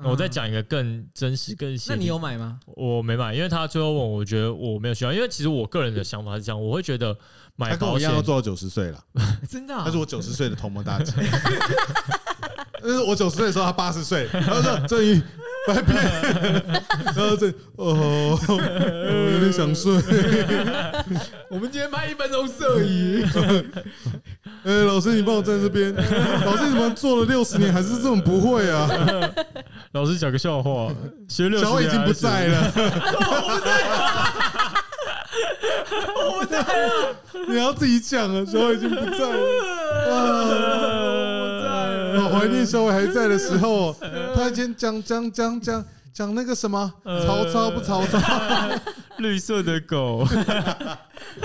[0.05, 1.74] 我再，讲一个更真实、更。
[1.88, 2.61] 那你有买吗？
[2.66, 7.16] 我没买，因为他最后问我，我觉得我没有需要，因为其实我个人的想法是这样，我会觉得
[7.57, 9.03] 买保险他跟我一样要做到九十岁了，
[9.49, 9.82] 真的啊？
[9.86, 11.12] 他是我九十岁的同盟大姐。
[12.82, 14.28] 但是我九十岁的时候，他八十岁。
[14.30, 15.20] 他说：“郑宇，
[15.66, 15.94] 拜拜。”
[17.07, 19.92] 然后这哦，我有点想睡。
[21.51, 23.24] 我们今天拍一分钟摄影，
[24.62, 25.92] 哎，老师，你帮我站这边。
[26.44, 28.86] 老师，你怎么做了六十年还是这种不会啊？
[29.97, 30.92] 老师讲个笑话，
[31.26, 32.70] 学六小伟已经不在了，
[36.14, 37.16] 我不在了，
[37.49, 38.44] 你要自己讲啊。
[38.44, 39.38] 小伟已经不在了。
[40.09, 43.97] 我在好怀念小伟还在的时候哦，
[44.34, 45.82] 他以前讲讲讲讲
[46.12, 46.92] 讲那个什么
[47.26, 48.20] 曹操不曹操，
[49.16, 50.26] 绿色的狗，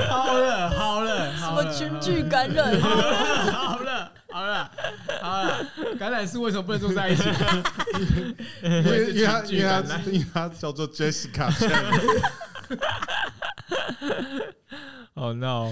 [0.09, 2.77] 好了，好了，什么群聚感染？
[2.81, 3.15] 好了，
[3.55, 4.71] 好了，好了，
[5.21, 5.65] 好了，
[5.99, 7.23] 橄榄树为什么不能种在一起？
[8.63, 11.49] 因为因为它因为他群聚感染因为它叫做 Jessica，
[15.13, 15.69] 哦，no。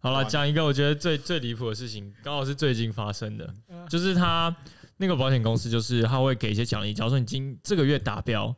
[0.00, 3.52] 好了，讲一个我觉得最最离谱的事情，刚好是最近发生的，
[3.88, 4.54] 就是他
[4.98, 8.54] 那个保险公司，就是他会给一些奖励，假如说你今这个月达标，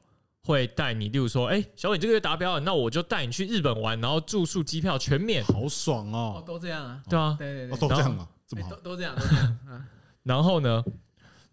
[0.49, 6.45] 会带你，例如说，哎、小伟你这个月达标了，那我就带你去日本玩，然后住宿机票全免，好爽哦，哦！
[6.47, 9.15] 都这样啊，对啊，哦，对对对，都这样啊，怎么都，都这样，
[10.25, 10.83] 然后呢，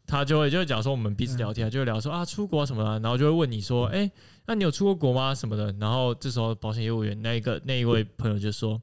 [0.07, 4.09] 他就会就会讲说我们彼此聊天，就会聊说啊出国啊什么的，然后就会问你说，哎、
[4.45, 5.71] 那你有出过国吗什么的？
[5.79, 8.81] 然后这时候保险业务员那一个那一位朋友就说。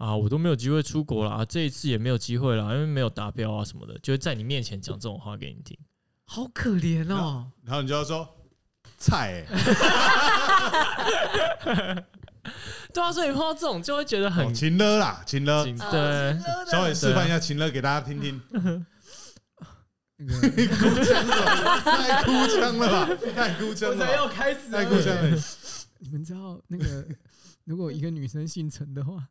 [0.00, 5.76] 啊，我都没有机会出国了啊，这一次也没有机会了，因为没有达标啊什么的，就会在你面前讲这种话给你听。
[6.24, 7.52] 好可怜哦。
[7.62, 8.26] 然后你就要说
[9.00, 12.04] 菜，欸。
[12.92, 15.64] 对啊，所以碰到这种就会觉得很哦勤了啦，勤了。
[15.64, 16.38] 紧，哦对，
[16.70, 18.82] 小伟示范一下勤了给大家听听，那个。
[20.20, 20.26] 哭
[21.02, 25.30] 腔了，太哭腔了吧，太哭腔了，要开始太哭腔了。
[25.98, 27.06] 你们知道那个，
[27.64, 29.22] 如果一个女生姓陈的话，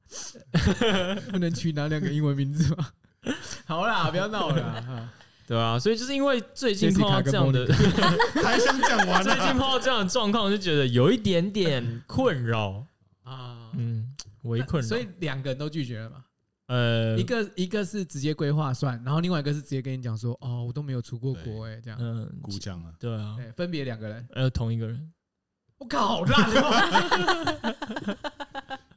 [1.31, 2.87] 不能取哪两个英文名字吗？
[3.67, 5.09] 好啦，不要闹了啦。
[5.49, 7.65] 对啊，所以就是因为最近碰到这样的，
[8.43, 9.71] 还想讲完最近碰啊？
[9.71, 12.85] 到这样的状况，就觉得有一点点困扰，
[13.23, 14.87] 啊，嗯，微困扰。
[14.87, 16.23] 所以两个人都拒绝了嘛？
[16.67, 21.97] 呃，一个一个是直接规划算，然后另外一个是直接跟你讲说，哦，我都没有出过国哎，这样。
[21.99, 22.93] 嗯，鼓掌啊！
[22.99, 24.27] 对啊，对，分别两个人。
[24.33, 25.11] 呃，同一个人，
[25.79, 27.75] 我靠，好烂哦！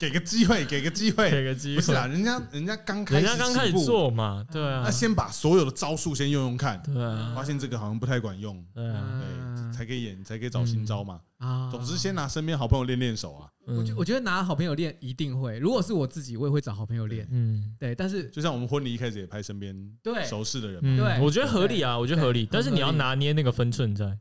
[0.03, 1.31] 给个机会，给个机会。
[1.31, 4.83] 给个机会，不是啊，人家人家刚开人始，家刚开始，做嘛，对啊。
[4.85, 11.21] 那，先把所有的招数先用用看，对啊，发现这个好像不太管用，对啊，嗯对，才可以演，才可以找新招嘛。
[11.39, 11.71] 啊。
[11.71, 13.47] 总之，先拿身边好朋友练练手啊。
[13.69, 13.77] 嗯。
[13.77, 17.25] 我觉我觉得拿好朋友练一定会，如果是我自己，我也会找好朋友练。
[17.31, 17.73] 嗯。
[17.79, 19.73] 对，但是就像我们婚礼一开始也拍身边
[20.03, 20.25] 对。
[20.25, 24.19] 熟识的人对我觉得合理啊，我觉得合理，但是你要拿捏那个分寸在，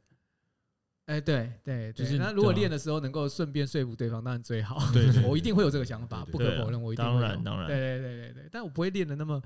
[1.11, 4.79] 哎，对对对，就是那如果练的时候能够顺便说服对方，当然最好。
[4.93, 7.67] 对對我一定会有这个想法，不可否认，我一定当然当然。
[7.67, 9.41] 对对对对对，但我不会练的那么，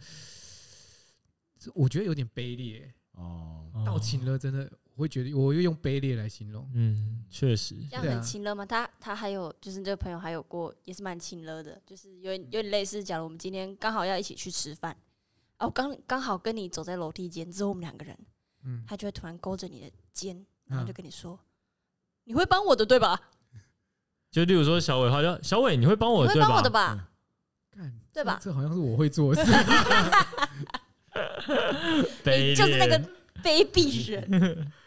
[1.57, 2.93] 这我觉得有点卑劣。
[3.13, 6.69] 哦，哦到情了，真的，我会觉得我又用卑劣来形容。
[6.73, 8.65] 嗯，确实，这样很亲热吗？
[8.65, 14.95] 他他还有就是这个朋友还有过也是蛮亲热的，就是有点有点类似，假如我们今天刚好要一起去吃饭，
[15.59, 18.17] 哦，刚刚好跟你走在楼梯间，只有我们两个人，
[18.65, 21.39] 嗯，他就会突然勾着你的肩，然后嗯就跟你说
[22.25, 23.19] ：“你会帮我的对吧？
[24.31, 26.47] 就例如说小伟，他就小伟，你会帮我对吧？
[26.47, 27.07] 帮我的吧？
[27.73, 29.51] 看对吧这这好像是我会做的事。
[32.23, 32.99] 卑劣就是那个
[33.41, 34.21] 卑鄙人。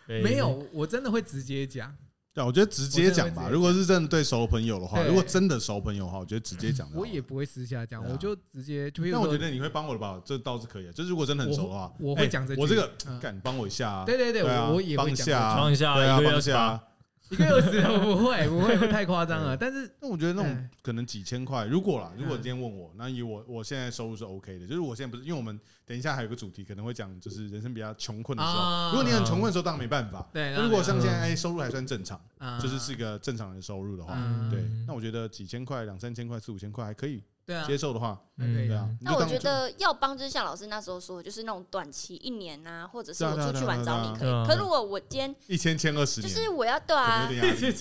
[0.07, 1.95] 卑劣没有，我真的会直接讲。
[2.35, 3.45] 对，我觉得直接讲吧。
[3.45, 7.01] 我真的会直接讲如果是真的对熟朋友的话，对如果真的熟朋友的话，我觉得直接讲就好。
[7.01, 10.93] 我也不会私下讲，对啊我就直接但我说觉得你会帮我的吧，这倒是可以的。
[10.93, 14.05] 就是如果真的很熟的话，哎我我会讲这句我这个嗯干帮我一下啊。
[14.05, 16.85] 对对对，对啊我我也帮会讲这一下啊，帮一下对啊，一个月帮一下啊。
[17.31, 20.71] 一个二十我不会 不会会太夸张了，但是那我觉得那种哎。
[20.83, 28.91] 可能几千块，如果啦，如果嗯今天问我，那以我我现在收入是 OK 的，就是我现在不是，因为我们等一下还有个主题可能会讲，就是人生比较穷困的时候，啊。
[28.91, 30.27] 如果你很穷困的时候，当然没办法。
[30.33, 32.59] 对，那如果像现在收入还算正常，啊。
[32.59, 34.51] 就是是一个正常的收入的话，嗯。
[34.51, 38.69] 对，那我觉得几千块、两三千块、四五千块还可以对啊，接受的话，还可以啊。
[38.69, 38.91] 对啊。
[39.01, 44.47] 那我觉得要帮，就是像老师那时候说的，就是那种短期一年啊，或者是我出去玩找你可以。
[44.47, 47.75] 可如果我今天一千签二十年，就是我要对啊，有点压力，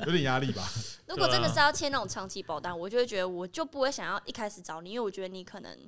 [0.06, 0.66] 有点压力吧。
[1.06, 5.78] 如果真的是要签那种长期保单，我就会觉得我就不会想要一开始找你，因为我觉得你可能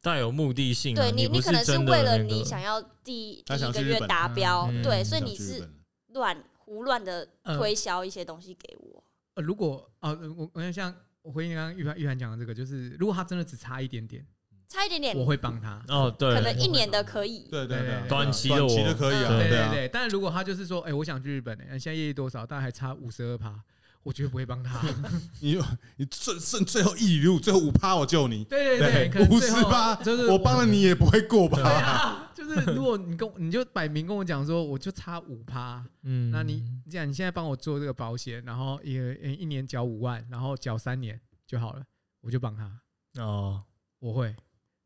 [0.00, 5.68] 带有目的性啊，对你，你不可能是为了你想要第第一个月达标，嗯对，所以你是
[6.14, 7.58] 乱胡乱的嗯。
[7.58, 9.04] 推销一些东西给我。
[9.34, 14.26] 呃，如果啊，我我像我回应刚刚玉涵玉涵讲的这个，就是如果他真的只差一点点，
[14.68, 15.80] 差一点点，我会帮他。
[15.88, 17.46] 哦，对，可能一年的可以。
[17.50, 19.88] 对对对对，短期的短期我的可以啊，嗯对对啊，对。
[19.88, 22.44] 但是如果他就是说，哎，我想去日本，哎，现在业绩多少？
[22.44, 23.54] 但还差五十二趴，
[24.02, 24.80] 我绝对不会帮他。
[25.40, 25.56] 你
[25.96, 32.31] 你剩剩最后一里路，最后五趴我救你，对对对，五十趴就是我帮了你也不会过吧？
[32.42, 38.94] 啊，就是如果你跟我你就摆明跟我讲说，我就差五趴，嗯，那你这样，你现在帮我做这个保险，然后一
[39.38, 41.84] 一年缴五万，然后缴三年就好了，
[42.20, 42.80] 我就帮他，
[43.22, 43.62] 哦，
[43.98, 44.34] 我会，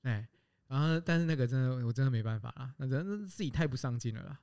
[0.02, 0.26] 哎，
[0.68, 4.40] 然后但是那个真的我真的没办法啦，那真的自己太不上进了啦，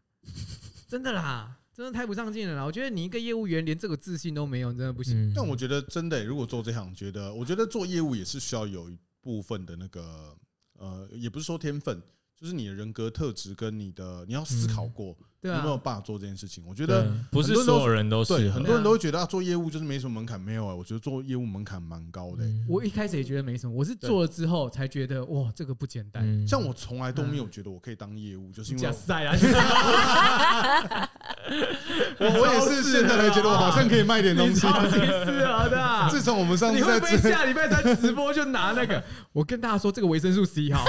[0.88, 2.64] 真的啦，真的太不上进了啦。
[2.64, 5.30] 我觉得你一个业务员连这个自信都没有，真的不行。
[5.30, 10.38] 嗯但我觉得真的欸，如果做这行，觉得我觉得做业务也是需要有一部分的那个
[10.74, 12.02] 呃，也不是说天分，
[12.40, 16.64] 就是你的人格特质跟你的你要思考过对有没有啊，办法做这件事情。
[16.66, 22.50] 我觉得不是所有人都适对，很多人都会觉得啊，做业务就是没什么门槛，没有啊，我觉得做业务门槛蛮高的欸。
[22.50, 26.24] 嗯我一开始也觉得没什么，我是做了之后才觉得哇，这个不简单。
[26.26, 29.36] 嗯像我从来都没有觉得我可以当业务，就是因为假赛啊！
[32.24, 34.62] 我我也是现在才觉得我好像可以卖点东西。
[34.62, 36.08] 超级适合的啊。
[36.10, 39.04] 自从我们上你次在会不会下礼拜三直播就拿那个？
[39.32, 40.84] 我跟大家说，这个维生素 C 哈，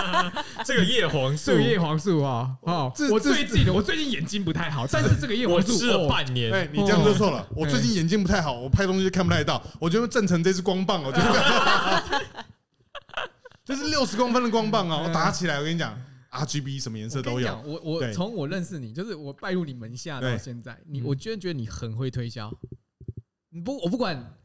[0.64, 7.46] 这个叶黄素这个叶黄素啊，哦，我最近我最近眼睛不太好，但是这个叶黄素我吃了哦半年，哎，你这样就错了。
[7.54, 9.62] 我最近眼睛不太好，我拍东西看不太到。
[9.78, 12.02] 我觉得郑成这支光棒我觉得
[13.64, 15.94] 这是六十公分的光棒啊，我打起来，我跟你讲
[16.30, 17.62] ，RGB 什么颜色都有。
[17.64, 22.52] 我我从我认识你，就是我拜入你门下到对现在，你嗯我居然觉得你很会推销。
[23.50, 24.36] 你不，我不管，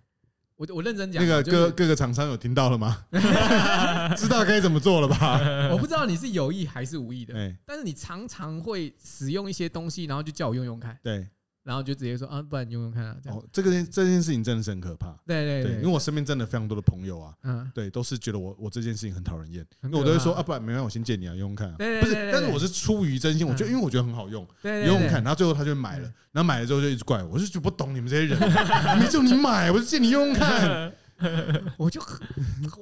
[0.56, 3.06] 我我认真讲，那个各各个厂商有听到了吗？
[4.18, 5.40] 知道该怎么做了吧？
[5.72, 7.34] 我不知道你是有意还是无意的，
[7.66, 11.28] 但是你常常会使用一些东西，然后就叫我用用看，对，
[11.66, 13.38] 然后就直接说啊，不然你用用看啊，这样。
[13.38, 15.08] 哦，这个件这件事情真的是很可怕。
[15.26, 21.76] 对，对对对，因为我身边真的非常多的朋友啊，嗯，对，都是觉得我我这件事情很讨人厌，很因为我都会说啊，不然没关系，我先借你啊，用用看啊。
[21.78, 23.72] 不是但是我是出于真心，我觉得嗯。
[23.72, 28.40] 因为我觉得很好用，用用看，然后最后他就买了，然后买了之后就一直怪我，我就就不懂你们这些人，
[29.00, 30.92] 没叫你买，我就借你用用看，
[31.78, 32.20] 我就很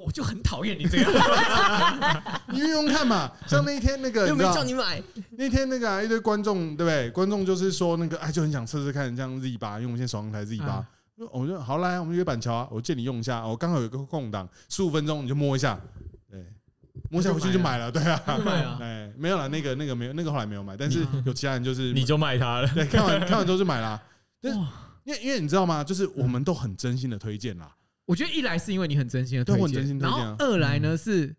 [0.04, 1.10] 我就很讨厌你这样，
[2.50, 3.30] 你用用看嘛。
[3.46, 7.10] 像那一天那个，又没叫你买，那天那个啊一堆观众，对不对？
[7.10, 10.66] 观众就是说那个，哎，就很想测试看，像 Z 八，因为我们现在手上台 Z 八。
[10.66, 10.86] 啊，
[11.32, 15.78] 我就好来，我们约板桥啊，我借你用一下，我刚好有个空档，十五分钟你就摸一下，
[16.28, 16.44] 对，
[17.08, 18.20] 摸一下回去就买了，对啊，
[18.80, 24.02] 哎，没有了，那个那个没有，那个后来没有买，但是有其他人就是你就卖他了，对看完看完之后就买了，
[24.42, 24.58] 但是
[25.04, 25.84] 因为因为你知道吗？
[25.84, 27.70] 就是我们都很真心的推荐啦，
[28.06, 30.36] 我觉得一来是因为你很真心的推对我很真荐，然心推荐啊。
[30.38, 31.34] 后二来呢是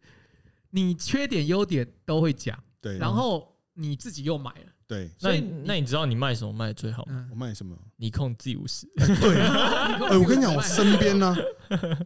[0.71, 5.09] 你缺点优点都会讲，对，然后你自己又买了，对。
[5.21, 7.13] 那你所以那你知道你卖什么卖得最好吗？
[7.13, 7.29] 嗯。
[7.31, 7.75] 我，卖什么？
[7.97, 9.39] 你控 Z 五十，对，
[10.09, 11.35] 哎，我跟你讲，我身边呢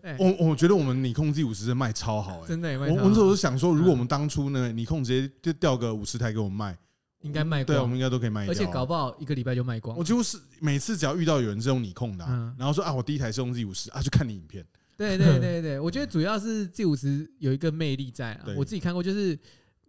[0.04, 2.48] 哎，我我觉得我们你控 Z 五十是卖超好，哎。
[2.48, 6.78] 真的我我那时候想说，如果我们当初那个尼控直接就调个五十台给我们卖，
[7.22, 8.52] 应该卖对啊，我光们，应该都可以卖掉啊。
[8.52, 10.04] 而且搞不好一个礼拜就卖光我。
[10.04, 14.66] 几乎是每次只要遇到有人是用你控的啊嗯，然后说啊，我第一台是用 Z 五十啊，就看你影片。
[14.98, 19.38] 对对 对对，我觉得主要是 G 五十有一个魅力在啊，我自己看过，就是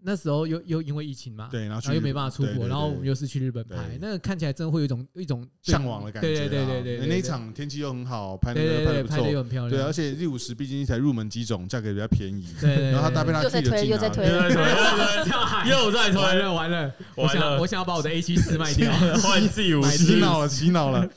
[0.03, 6.32] 那时候又又因为疫情嘛，对，然后又没办法出国，对对对然后我们又是去日本拍对，那个看起来真的会有一种一种向往的感觉啊。
[6.32, 8.61] 对对对对对对，那一场天气又很好，拍的
[9.03, 9.16] 不错。
[9.16, 12.46] 拍的又很漂对，亮，而且六五十毕竟才入门机种，价格也比较便宜。
[12.61, 14.26] 对对，然后他搭配他又在自己的劲啊，推。
[14.26, 18.92] 又在推又在推，又在推，完了完了，我想我想要把我的 A 七四卖掉，
[19.22, 20.16] 换自己武洗器。
[20.20, 21.09] 脑了，洗脑了。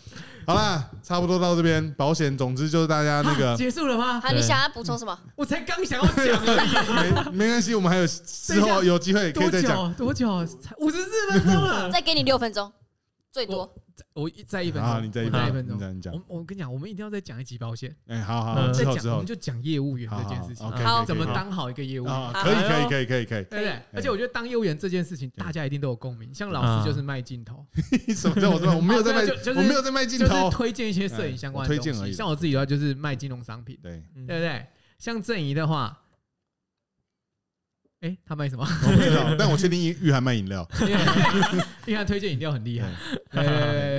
[0.45, 4.19] 好啦，差不多到这边，保险，总之就是大家那个结束了吗？
[4.19, 5.17] 好，你想要补充什么？
[5.35, 9.71] 我才刚想要讲而已，没没关系，我们还有之后有机会可以再讲。
[9.71, 10.05] 久？
[10.05, 10.45] 多久？
[10.45, 11.89] 才五十四分钟了。
[11.91, 12.71] 再给你六分钟，
[13.34, 13.75] 最多。
[14.13, 16.01] 我一再一分啊，钟，你再一分钟，我再一分钟你。
[16.01, 16.13] 讲。
[16.13, 22.34] 我我跟你讲，我们一定要再讲一集保险，哎，好好，再讲我们就讲业务员这件事情好，怎么当好一个业务员。
[22.34, 23.43] 可以可以可以可以可以。
[23.45, 23.81] 对不对？
[23.91, 26.31] 而且我觉得当业务员这件事情，大家一定都有共鸣。
[26.34, 27.65] 像老师就是卖镜头，
[28.15, 29.21] 什么叫我说我没有在卖
[29.55, 30.49] 我没有在卖镜就是头。
[30.51, 32.13] 推荐一些摄影相关的东西。
[32.13, 34.63] 像我自己的话，就是卖金融商品，对，嗯对不对？
[34.99, 36.03] 像郑怡的话，
[38.04, 38.68] 哎，他卖什么？
[38.68, 40.68] 我不知道，但我确定玉涵卖饮料。
[40.82, 40.93] 因为
[41.86, 42.88] 因为他推荐饮料很厉害。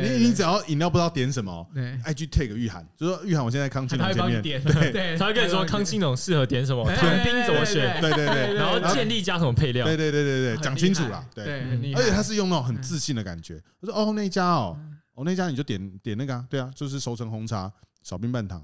[0.03, 9.97] 你你只要饮料不知道点什么对，，IG take 玉涵，就说玉涵，我现在康金他龙前面，会帮你点，对对，他会跟你说康清青龙适合点什么，对糖冰怎么选，对对对然后建立加什么配料对。
[9.97, 11.63] 对对对对，很讲清楚啦，对。
[11.95, 14.77] 而且他是用那种很自信的感觉，他说：“哦，那一家哦，
[15.15, 18.63] 哦那一家你就点点那个啊，对啊，就是熟成红茶，少冰半糖。”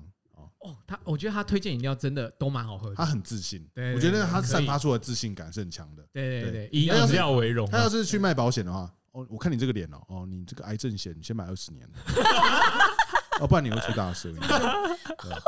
[0.61, 2.95] 哦，哦，他我觉得他推荐饮料真的都蛮好喝的。
[2.95, 6.05] 他很自信，我觉得他散发出的自信感是很强的。
[6.13, 11.89] 对对对，以饮料为荣啊，他要是去卖保险的话，哦，我看你这个脸哦，哦，你这个癌症险，你先买二十年，
[13.41, 14.35] 哦，不然你会出大事。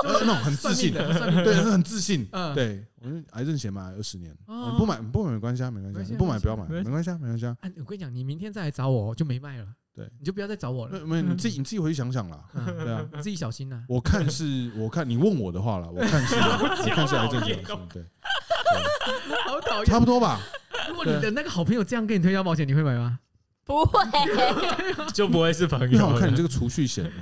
[0.05, 1.13] 那种很自信，的
[1.45, 2.27] 对，是很自信。
[2.33, 4.35] 嗯对，我说癌症险买二十年，
[4.79, 7.57] 不买不买没关系啊，没关系不买不要买，没关系没关系啊，没关系啊。
[7.61, 9.67] 啊，我跟你讲，你明天再来找我就没卖了。
[9.95, 11.01] 对，你就不要再找我了。
[11.01, 12.45] 没没，你自己你自己回去想想啦。
[12.55, 13.85] 嗯对啊，你自己小心呐。
[13.89, 17.63] 我看是，我看你问我的话了，我看是，我看是癌症险，
[17.93, 18.03] 对，
[19.45, 20.41] 好讨厌差不多吧。
[20.89, 23.19] 如果你的那个好朋友这样跟你推销保险，你会买吗？
[23.65, 24.01] 不会，
[25.13, 26.15] 就不会是朋友了。
[26.15, 27.13] 我看你这个储蓄险，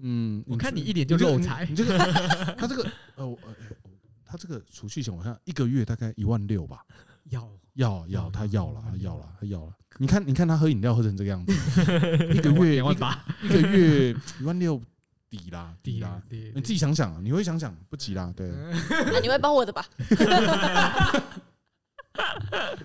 [0.00, 1.74] 嗯，我看你一脸就这个漏财你。
[1.74, 1.96] 这个
[2.58, 3.54] 他这个呃，我呃
[4.24, 6.84] 他这个储蓄险，我看一个月大概一万六吧。
[7.30, 9.72] 要要要，他要了，他要了，他要了。
[9.98, 11.52] 你看，你看他喝饮料喝成这个样子，
[12.32, 14.80] 一个月两万八，一个月一万六
[15.28, 16.20] 抵啦，抵啦。
[16.28, 18.50] 低你自己想想啊，你会想想不急啦，对。
[19.12, 19.84] 那你会帮我的吧？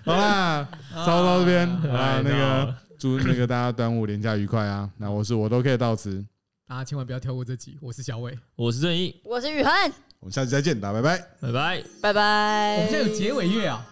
[0.04, 4.90] 好啦，差不多到这边，好啦，哎那个祝那个大家端午连假愉快啊！
[4.96, 6.24] 那我是我都可以到此，
[6.66, 7.76] 大家千万不要跳过这集。
[7.80, 11.18] 我是小伟，我是正义，我是雨涵，我们下期再见，大家拜拜。
[11.40, 11.82] 拜拜。
[12.00, 12.76] 拜拜。
[12.76, 13.86] 我们现在有结尾乐啊。